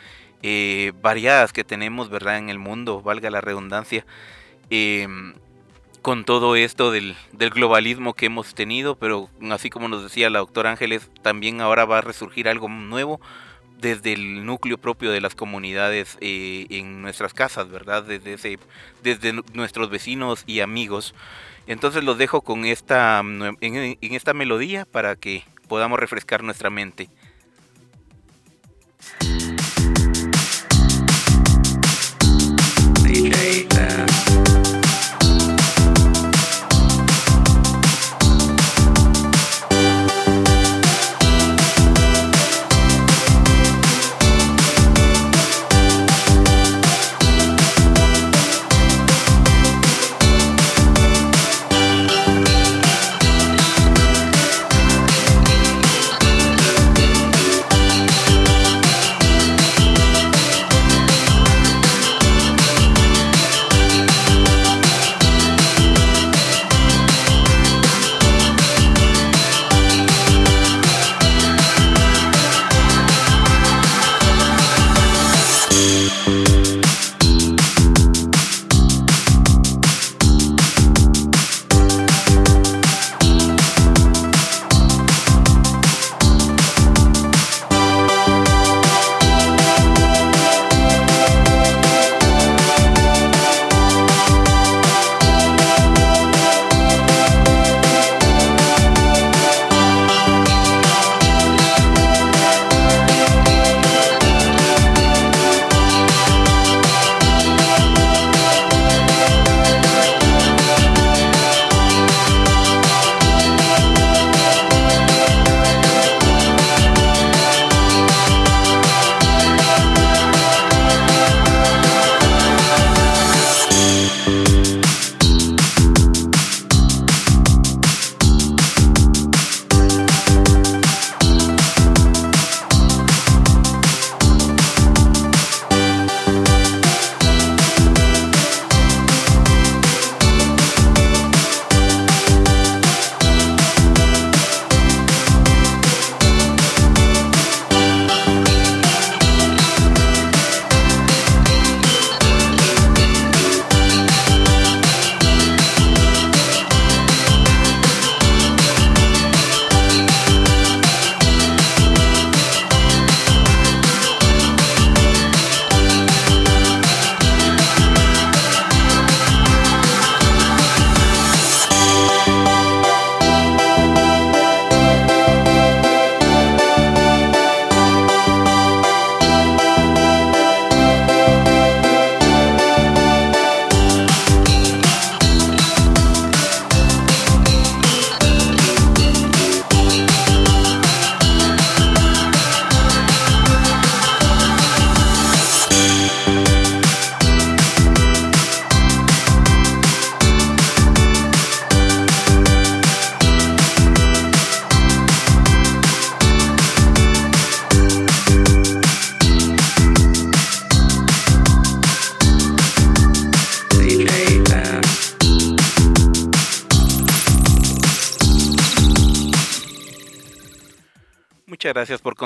[0.46, 2.36] eh, variadas que tenemos ¿verdad?
[2.36, 4.04] en el mundo, valga la redundancia.
[4.68, 5.32] Em,
[6.02, 10.70] con todo esto del, globalismo que hemos tenido, pero así como nos decía la doctora
[10.70, 13.22] Ángeles, también ahora va a resurgir algo nuevo
[13.78, 18.02] desde el núcleo propio de las comunidades eh, en nuestras casas, ¿verdad?
[18.02, 18.58] Desde,
[19.02, 21.14] desde nuestros vecinos y amigos.
[21.66, 27.08] Entonces los dejo con esta, en esta melodía para que podamos refrescar nuestra mente.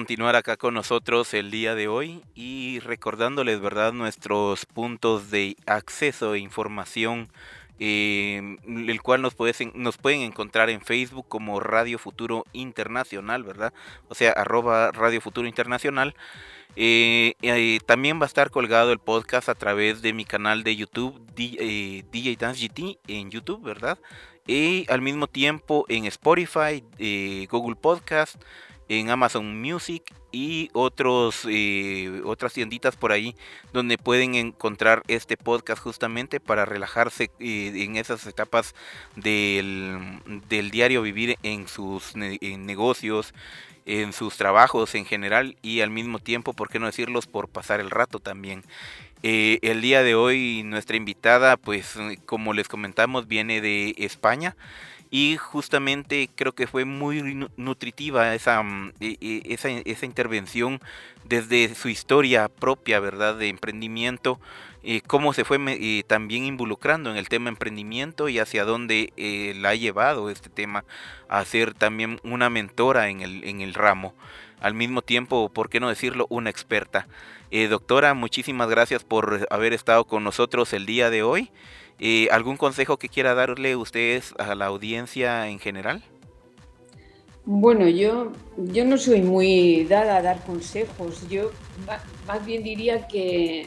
[0.09, 6.33] Continuar acá con nosotros el día de hoy y recordándoles, ¿verdad?, nuestros puntos de acceso
[6.33, 7.29] e información,
[7.79, 9.37] eh, el cual nos,
[9.75, 13.75] nos pueden encontrar en Facebook como Radio Futuro Internacional, ¿verdad?
[14.09, 16.15] O sea, arroba Radio Futuro Internacional.
[16.75, 20.75] Eh, eh, también va a estar colgado el podcast a través de mi canal de
[20.75, 23.99] YouTube, DJ, DJ Dance GT, en YouTube, ¿verdad?
[24.47, 26.83] Y al mismo tiempo en Spotify,
[27.51, 28.37] Google Podcast,
[28.89, 33.35] en Amazon Music y otros eh, otras tienditas por ahí
[33.73, 38.75] donde pueden encontrar este podcast justamente para relajarse eh, en esas etapas
[39.17, 43.35] del, del, diario vivir en sus negocios
[43.89, 47.81] en sus trabajos en general y al mismo tiempo, por qué no decirlos, por pasar
[47.81, 48.63] el rato también.
[49.23, 51.95] Eh, el día de hoy nuestra invitada, pues
[52.27, 54.57] como les comentamos, viene de España
[55.11, 60.81] y justamente creo que fue muy nutritiva esa, mm, e, e, esa, esa, intervención
[61.25, 63.37] desde su historia propia, ¿verdad?
[63.37, 64.39] De emprendimiento,
[64.83, 69.55] eh, cómo se fue eh, también involucrando en el tema emprendimiento y hacia dónde eh,
[69.57, 70.85] la ha llevado este tema
[71.29, 74.15] a ser también una mentora en el, en el ramo.
[74.61, 76.27] Al mismo tiempo, ¿por qué no decirlo?
[76.31, 77.07] Una experta.
[77.71, 81.51] doctora, muchísimas gracias por haber estado con nosotros el día de hoy.
[82.01, 86.03] Eh, ¿Algún consejo que quiera darle ustedes a la audiencia en general?
[87.45, 91.29] Bueno, yo, yo no soy muy dada a dar consejos.
[91.29, 91.51] Yo
[92.27, 93.67] más bien diría que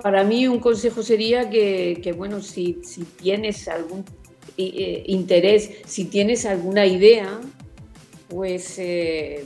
[0.00, 4.04] para mí un consejo sería que, bueno, si, si, tienes algún
[4.56, 7.40] eh, interés, si tienes alguna idea,
[8.28, 9.44] pues eh,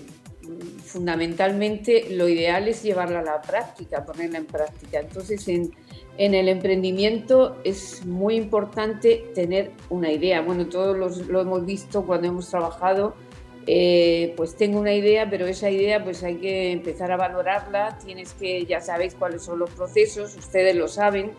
[0.84, 5.00] fundamentalmente lo ideal es llevarla a la práctica, ponerla en práctica.
[5.00, 5.72] Entonces, en,
[6.18, 10.40] en el emprendimiento es muy importante tener una idea.
[10.40, 13.14] Bueno, todos lo hemos visto cuando hemos trabajado.
[13.68, 17.98] Eh, pues tengo una idea, pero esa idea pues hay que empezar a valorarla.
[18.04, 21.32] Tienes que, ya sabéis cuáles son los procesos, ustedes lo saben,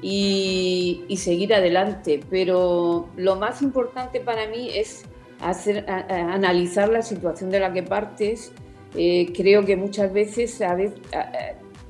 [0.00, 2.20] y, seguir adelante.
[2.28, 5.04] Pero lo más importante para mí es
[5.40, 8.52] hacer, analizar la situación de la que partes.
[8.94, 11.00] Eh, creo que muchas veces a veces,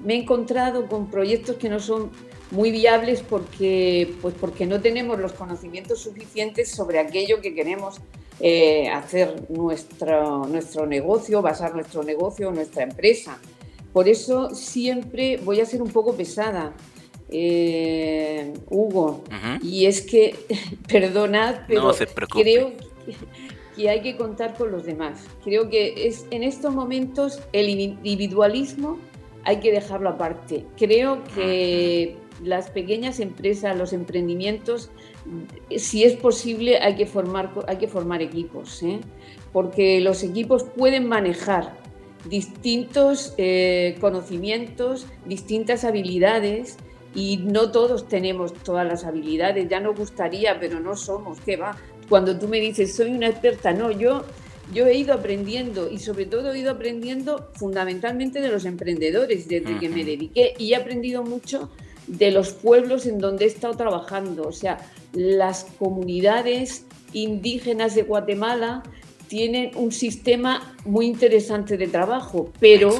[0.04, 2.10] me he encontrado con proyectos que no son
[2.50, 8.00] muy viables porque, pues porque no tenemos los conocimientos suficientes sobre aquello que queremos
[8.40, 13.38] eh, hacer nuestro, nuestro negocio, basar nuestro negocio, nuestra empresa.
[13.92, 16.74] Por eso siempre voy a ser un poco pesada,
[17.30, 19.22] eh, Hugo,
[19.62, 20.36] y es que,
[20.88, 21.92] perdonad, pero
[22.28, 22.72] creo
[23.76, 25.20] que hay que contar con los demás.
[25.42, 28.98] Creo que es en estos momentos el individualismo
[29.44, 30.64] hay que dejarlo aparte.
[30.76, 34.90] Creo que las pequeñas empresas, los emprendimientos,
[35.76, 39.00] si es posible, hay que formar, hay que formar equipos, ¿eh?
[39.52, 41.74] porque los equipos pueden manejar
[42.28, 46.76] distintos eh, conocimientos, distintas habilidades
[47.14, 49.68] y no todos tenemos todas las habilidades.
[49.68, 51.40] Ya nos gustaría, pero no somos.
[51.40, 51.76] ¿Qué va?
[52.08, 54.24] Cuando tú me dices, soy una experta, no, yo
[54.72, 59.78] yo he ido aprendiendo y sobre todo he ido aprendiendo fundamentalmente de los emprendedores desde
[59.78, 61.70] que me dediqué y he aprendido mucho
[62.06, 64.44] de los pueblos en donde he estado trabajando.
[64.44, 64.78] O sea,
[65.12, 68.82] las comunidades indígenas de Guatemala
[69.28, 72.90] tienen un sistema muy interesante de trabajo, pero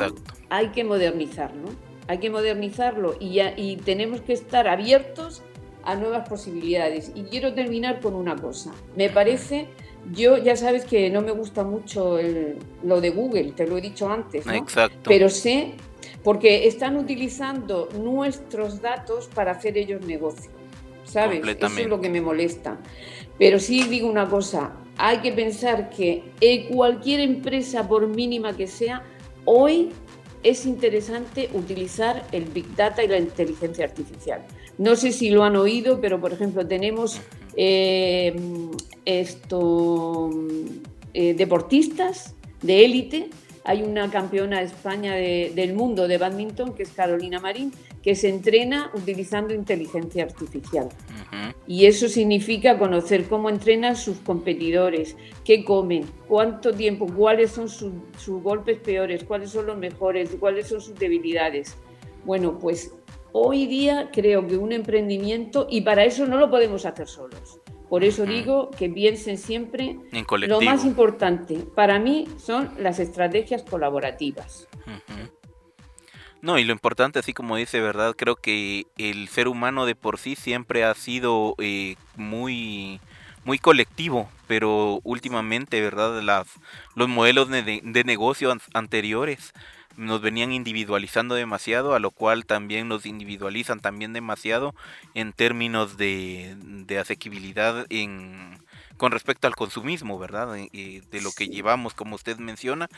[0.51, 1.69] hay que modernizarlo.
[2.09, 5.43] Hay que modernizarlo y, y tenemos que estar abiertos
[5.85, 7.13] a nuevas posibilidades.
[7.15, 8.73] Y quiero terminar con una cosa.
[8.97, 9.69] Me parece
[10.11, 12.19] yo ya sabes que no me gusta mucho
[12.83, 14.55] lo de Google, te lo he dicho antes, ¿no?
[14.55, 15.09] Exacto.
[15.09, 15.75] Pero sé,
[16.25, 20.51] porque están utilizando nuestros datos para hacer ellos negocio,
[21.05, 21.41] ¿sabes?
[21.47, 22.79] Eso es lo que me molesta.
[23.39, 26.25] Pero sí digo una cosa, hay que pensar que
[26.73, 29.05] cualquier empresa, por mínima que sea,
[29.45, 29.91] hoy
[30.43, 34.45] es interesante utilizar el Big Data y la inteligencia artificial.
[34.79, 37.21] No sé si lo han oído, pero por ejemplo tenemos
[37.57, 38.35] eh,
[39.05, 40.31] esto,
[41.15, 43.31] eh, deportistas de élite.
[43.65, 47.73] Hay una campeona de España del mundo de badminton, que es Carolina Marín,
[48.03, 50.89] que se entrena utilizando inteligencia artificial.
[51.69, 58.43] Y eso significa conocer cómo entrenan sus competidores, qué comen, cuánto tiempo, cuáles son sus
[58.43, 61.77] golpes peores, cuáles son los mejores, cuáles son sus debilidades.
[62.25, 62.93] Bueno, pues
[63.33, 67.59] hoy día creo que un emprendimiento, y para eso no lo podemos hacer solos.
[67.89, 73.65] Por eso digo que piensen siempre en lo más importante para mí son las estrategias
[73.65, 74.67] colaborativas.
[76.41, 78.15] No, y lo importante, así como dice, ¿verdad?
[78.17, 82.99] Creo que el ser humano de por sí siempre ha sido eh, muy
[83.45, 86.23] muy colectivo, pero últimamente, ¿verdad?
[86.23, 86.49] Las,
[86.95, 89.53] los modelos de, de negocio anteriores
[89.97, 94.75] nos venían individualizando demasiado, a lo cual también nos individualizan también demasiado
[95.15, 98.59] en términos de, de asequibilidad en,
[99.03, 100.55] con respecto al consumismo, ¿verdad?
[100.55, 102.89] de lo que llevamos, como usted menciona,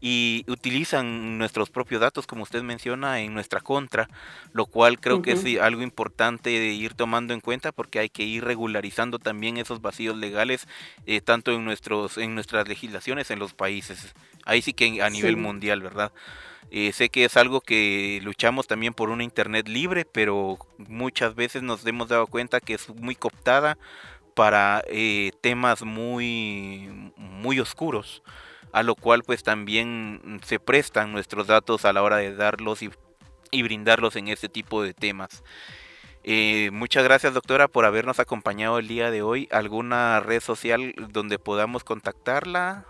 [0.00, 4.08] y utilizan nuestros propios datos, como usted menciona, en nuestra contra,
[4.52, 8.24] lo cual creo que es algo importante de ir tomando en cuenta porque hay que
[8.24, 10.66] ir regularizando también esos vacíos legales,
[11.06, 14.16] eh, tanto en, nuestros, en nuestras legislaciones en los países.
[14.44, 16.10] Ahí sí que a nivel mundial, ¿verdad?
[16.72, 21.62] Eh, sé que es algo que luchamos también por una Internet libre, pero muchas veces
[21.62, 23.78] nos hemos dado cuenta que es muy cooptada
[24.34, 28.22] para eh, temas muy, muy oscuros,
[28.72, 32.90] a lo cual pues también se prestan nuestros datos a la hora de darlos y,
[33.62, 35.42] brindarlos en este tipo de temas.
[36.24, 39.48] Eh, muchas gracias doctora por habernos acompañado el día de hoy.
[39.50, 42.86] ¿Alguna red social donde podamos contactarla?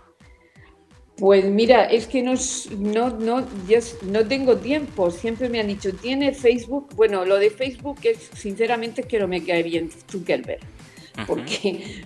[1.17, 2.33] Pues mira, es que no,
[2.77, 3.47] no, no,
[4.03, 5.11] no tengo tiempo.
[5.11, 6.89] Siempre me han dicho, ¿tiene Facebook?
[6.95, 10.61] Bueno, lo de Facebook es, sinceramente, que no me cae bien Zuckerberg
[11.27, 12.03] porque,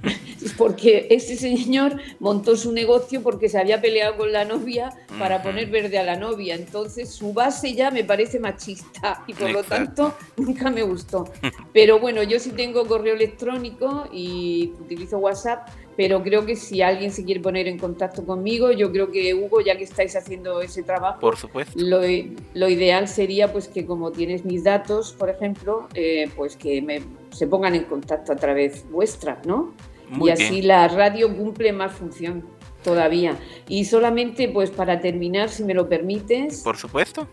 [0.57, 4.89] porque este señor montó su negocio porque se había peleado con la novia
[5.19, 6.55] para poner verde a la novia.
[6.55, 11.31] Entonces su base ya me parece machista y por lo tanto nunca me gustó.
[11.73, 17.11] Pero bueno, yo sí tengo correo electrónico y utilizo WhatsApp pero creo que si alguien
[17.11, 20.83] se quiere poner en contacto conmigo, yo creo que Hugo, ya que estáis haciendo ese
[20.83, 22.01] trabajo, por supuesto, lo,
[22.53, 27.01] lo ideal sería pues que como tienes mis datos, por ejemplo, eh, pues que me,
[27.31, 29.73] se pongan en contacto a través vuestra, ¿no?
[30.21, 32.45] y así la radio cumple más función
[32.83, 33.37] todavía.
[33.67, 36.61] Y solamente pues para terminar, si me lo permites.
[36.61, 37.27] Por supuesto.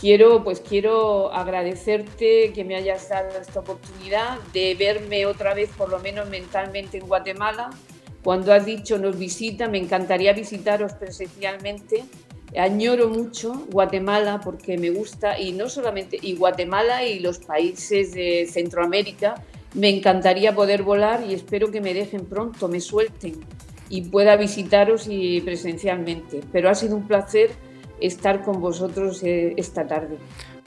[0.00, 5.88] Quiero, pues quiero agradecerte que me hayas dado esta oportunidad de verme otra vez, por
[5.88, 7.70] lo menos mentalmente, en Guatemala.
[8.22, 12.04] Cuando has dicho nos visita, me encantaría visitaros presencialmente.
[12.58, 18.48] Añoro mucho Guatemala porque me gusta, y no solamente, y Guatemala y los países de
[18.50, 19.42] Centroamérica.
[19.74, 23.40] Me encantaría poder volar y espero que me dejen pronto, me suelten
[23.88, 26.40] y pueda visitaros y presencialmente.
[26.52, 27.50] Pero ha sido un placer
[28.00, 30.18] estar con vosotros eh, esta tarde.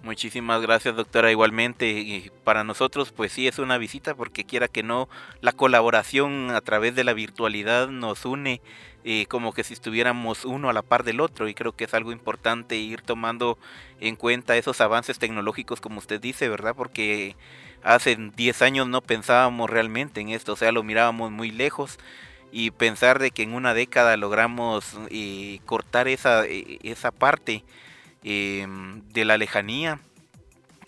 [0.02, 4.82] Muchísimas gracias doctora igualmente y para nosotros pues sí es una visita porque quiera que
[4.82, 5.10] no
[5.42, 8.62] la colaboración a través de la virtualidad nos une
[9.04, 11.93] eh, como que si estuviéramos uno a la par del otro y creo que es
[11.93, 13.58] algo importante ir tomando
[14.00, 16.76] en cuenta esos avances tecnológicos como usted dice, ¿verdad?
[16.76, 17.36] Porque
[17.84, 21.97] hace 10 años no pensábamos realmente en esto, o sea, lo mirábamos muy lejos
[22.52, 27.64] y pensar de que en una década logramos eh, cortar esa, eh, esa parte
[28.24, 30.00] em, de la lejanía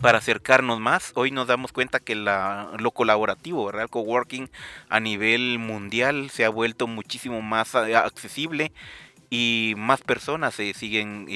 [0.01, 1.11] para acercarnos más.
[1.15, 3.83] Hoy nos damos cuenta que la, lo colaborativo, ¿verdad?
[3.83, 4.49] el coworking
[4.89, 8.71] a nivel mundial se ha vuelto muchísimo más eh, accesible
[9.29, 11.27] y más personas se siguen,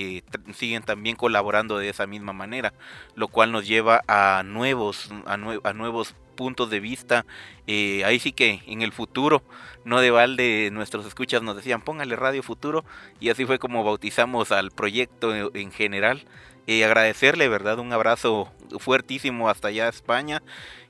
[0.54, 2.74] siguen también colaborando de esa misma manera,
[3.16, 5.38] lo cual nos lleva a nuevos, a
[5.74, 7.26] nuevos puntos de vista.
[7.68, 9.42] Eh, ahí sí que en el futuro,
[9.86, 12.84] no de balde, nuestros escuchas nos decían póngale Radio Futuro
[13.20, 16.26] y así fue como bautizamos al proyecto en general.
[16.68, 17.80] Eh, agradecerle, ¿verdad?
[17.80, 18.50] Un abrazo
[18.80, 20.42] fuertísimo hasta allá a España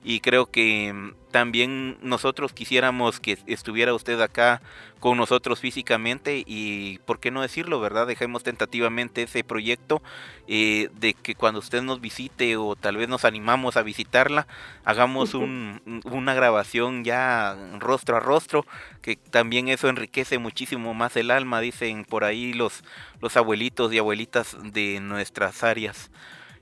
[0.05, 4.61] y creo que mm, también nosotros quisiéramos que estuviera usted acá
[4.99, 8.07] con nosotros físicamente y por qué no decirlo, ¿verdad?
[8.07, 10.01] Dejemos tentativamente ese proyecto
[10.47, 14.47] eh, de que cuando usted nos visite o tal vez nos animamos a visitarla,
[14.83, 18.65] hagamos una grabación ya rostro a rostro,
[19.01, 22.83] que también eso enriquece muchísimo más el alma, dicen por ahí los,
[23.21, 26.09] los abuelitos y abuelitas de nuestras áreas.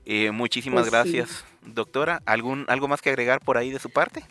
[0.06, 2.22] Eh, muchísimas pues gracias, doctora.
[2.26, 4.24] ¿Algún, ¿Algo más que agregar por ahí de su parte?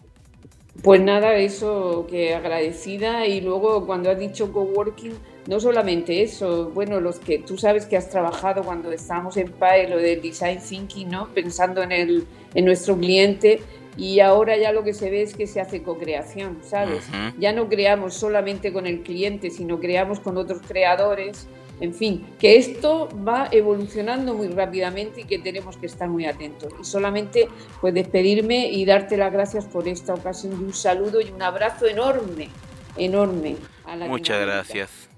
[0.82, 5.13] Pues nada, eso que agradecida y luego cuando has dicho coworking,
[5.47, 9.88] no solamente eso, bueno, los que tú sabes que has trabajado cuando estábamos en PAE,
[9.88, 11.28] lo del design thinking, ¿no?
[11.30, 13.61] Pensando en, el, en nuestro cliente
[13.97, 17.07] y ahora ya lo que se ve es que se hace co-creación, ¿sabes?
[17.38, 21.47] Ya no creamos solamente con el cliente, sino creamos con otros creadores
[21.80, 26.74] en fin, que esto va evolucionando muy rápidamente y que tenemos que estar muy atentos.
[26.80, 27.49] Y solamente
[27.82, 31.88] pues despedirme y darte las gracias por esta ocasión de un saludo y un abrazo
[31.88, 32.49] enorme,
[32.97, 33.57] enorme.
[33.86, 35.09] A la Muchas gracias.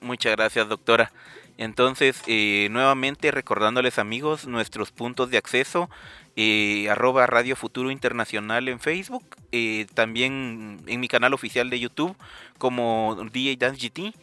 [0.00, 1.12] Muchas gracias, doctora.
[1.58, 5.90] Entonces, eh, nuevamente recordándoles amigos nuestros puntos de acceso,
[6.34, 12.16] eh, arroba Radio Futuro Internacional en Facebook, eh, también en mi canal oficial de YouTube
[12.58, 14.14] como DJ Dance GT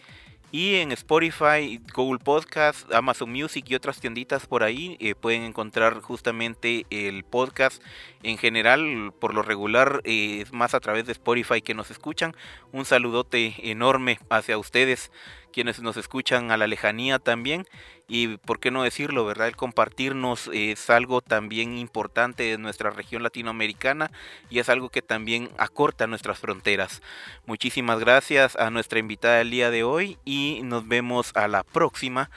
[0.52, 6.02] Y en Spotify, Google Podcast, Amazon Music y otras tienditas por ahí eh, pueden encontrar
[6.02, 7.84] justamente el podcast.
[8.24, 12.36] En general, por lo regular, eh, es más a través de Spotify que nos escuchan.
[12.72, 15.12] Un saludote enorme hacia ustedes,
[15.52, 17.66] quienes nos escuchan a la lejanía también
[18.10, 19.48] y por qué no decirlo, ¿verdad?
[19.48, 24.12] El compartirnos es algo también importante de nuestra región latinoamericana
[24.50, 27.02] y es algo que también acorta nuestras fronteras.
[27.46, 32.30] Muchísimas gracias a nuestra invitada del día de hoy y nos vemos a la próxima.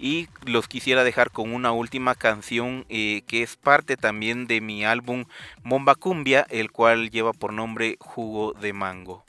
[0.00, 4.84] Y los quisiera dejar con una última canción eh, que es parte también de mi
[4.84, 5.24] álbum
[5.64, 9.24] Bomba Cumbia, el cual lleva por nombre Jugo de Mango.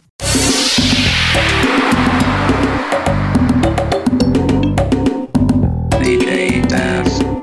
[6.01, 7.38] DJ Dance.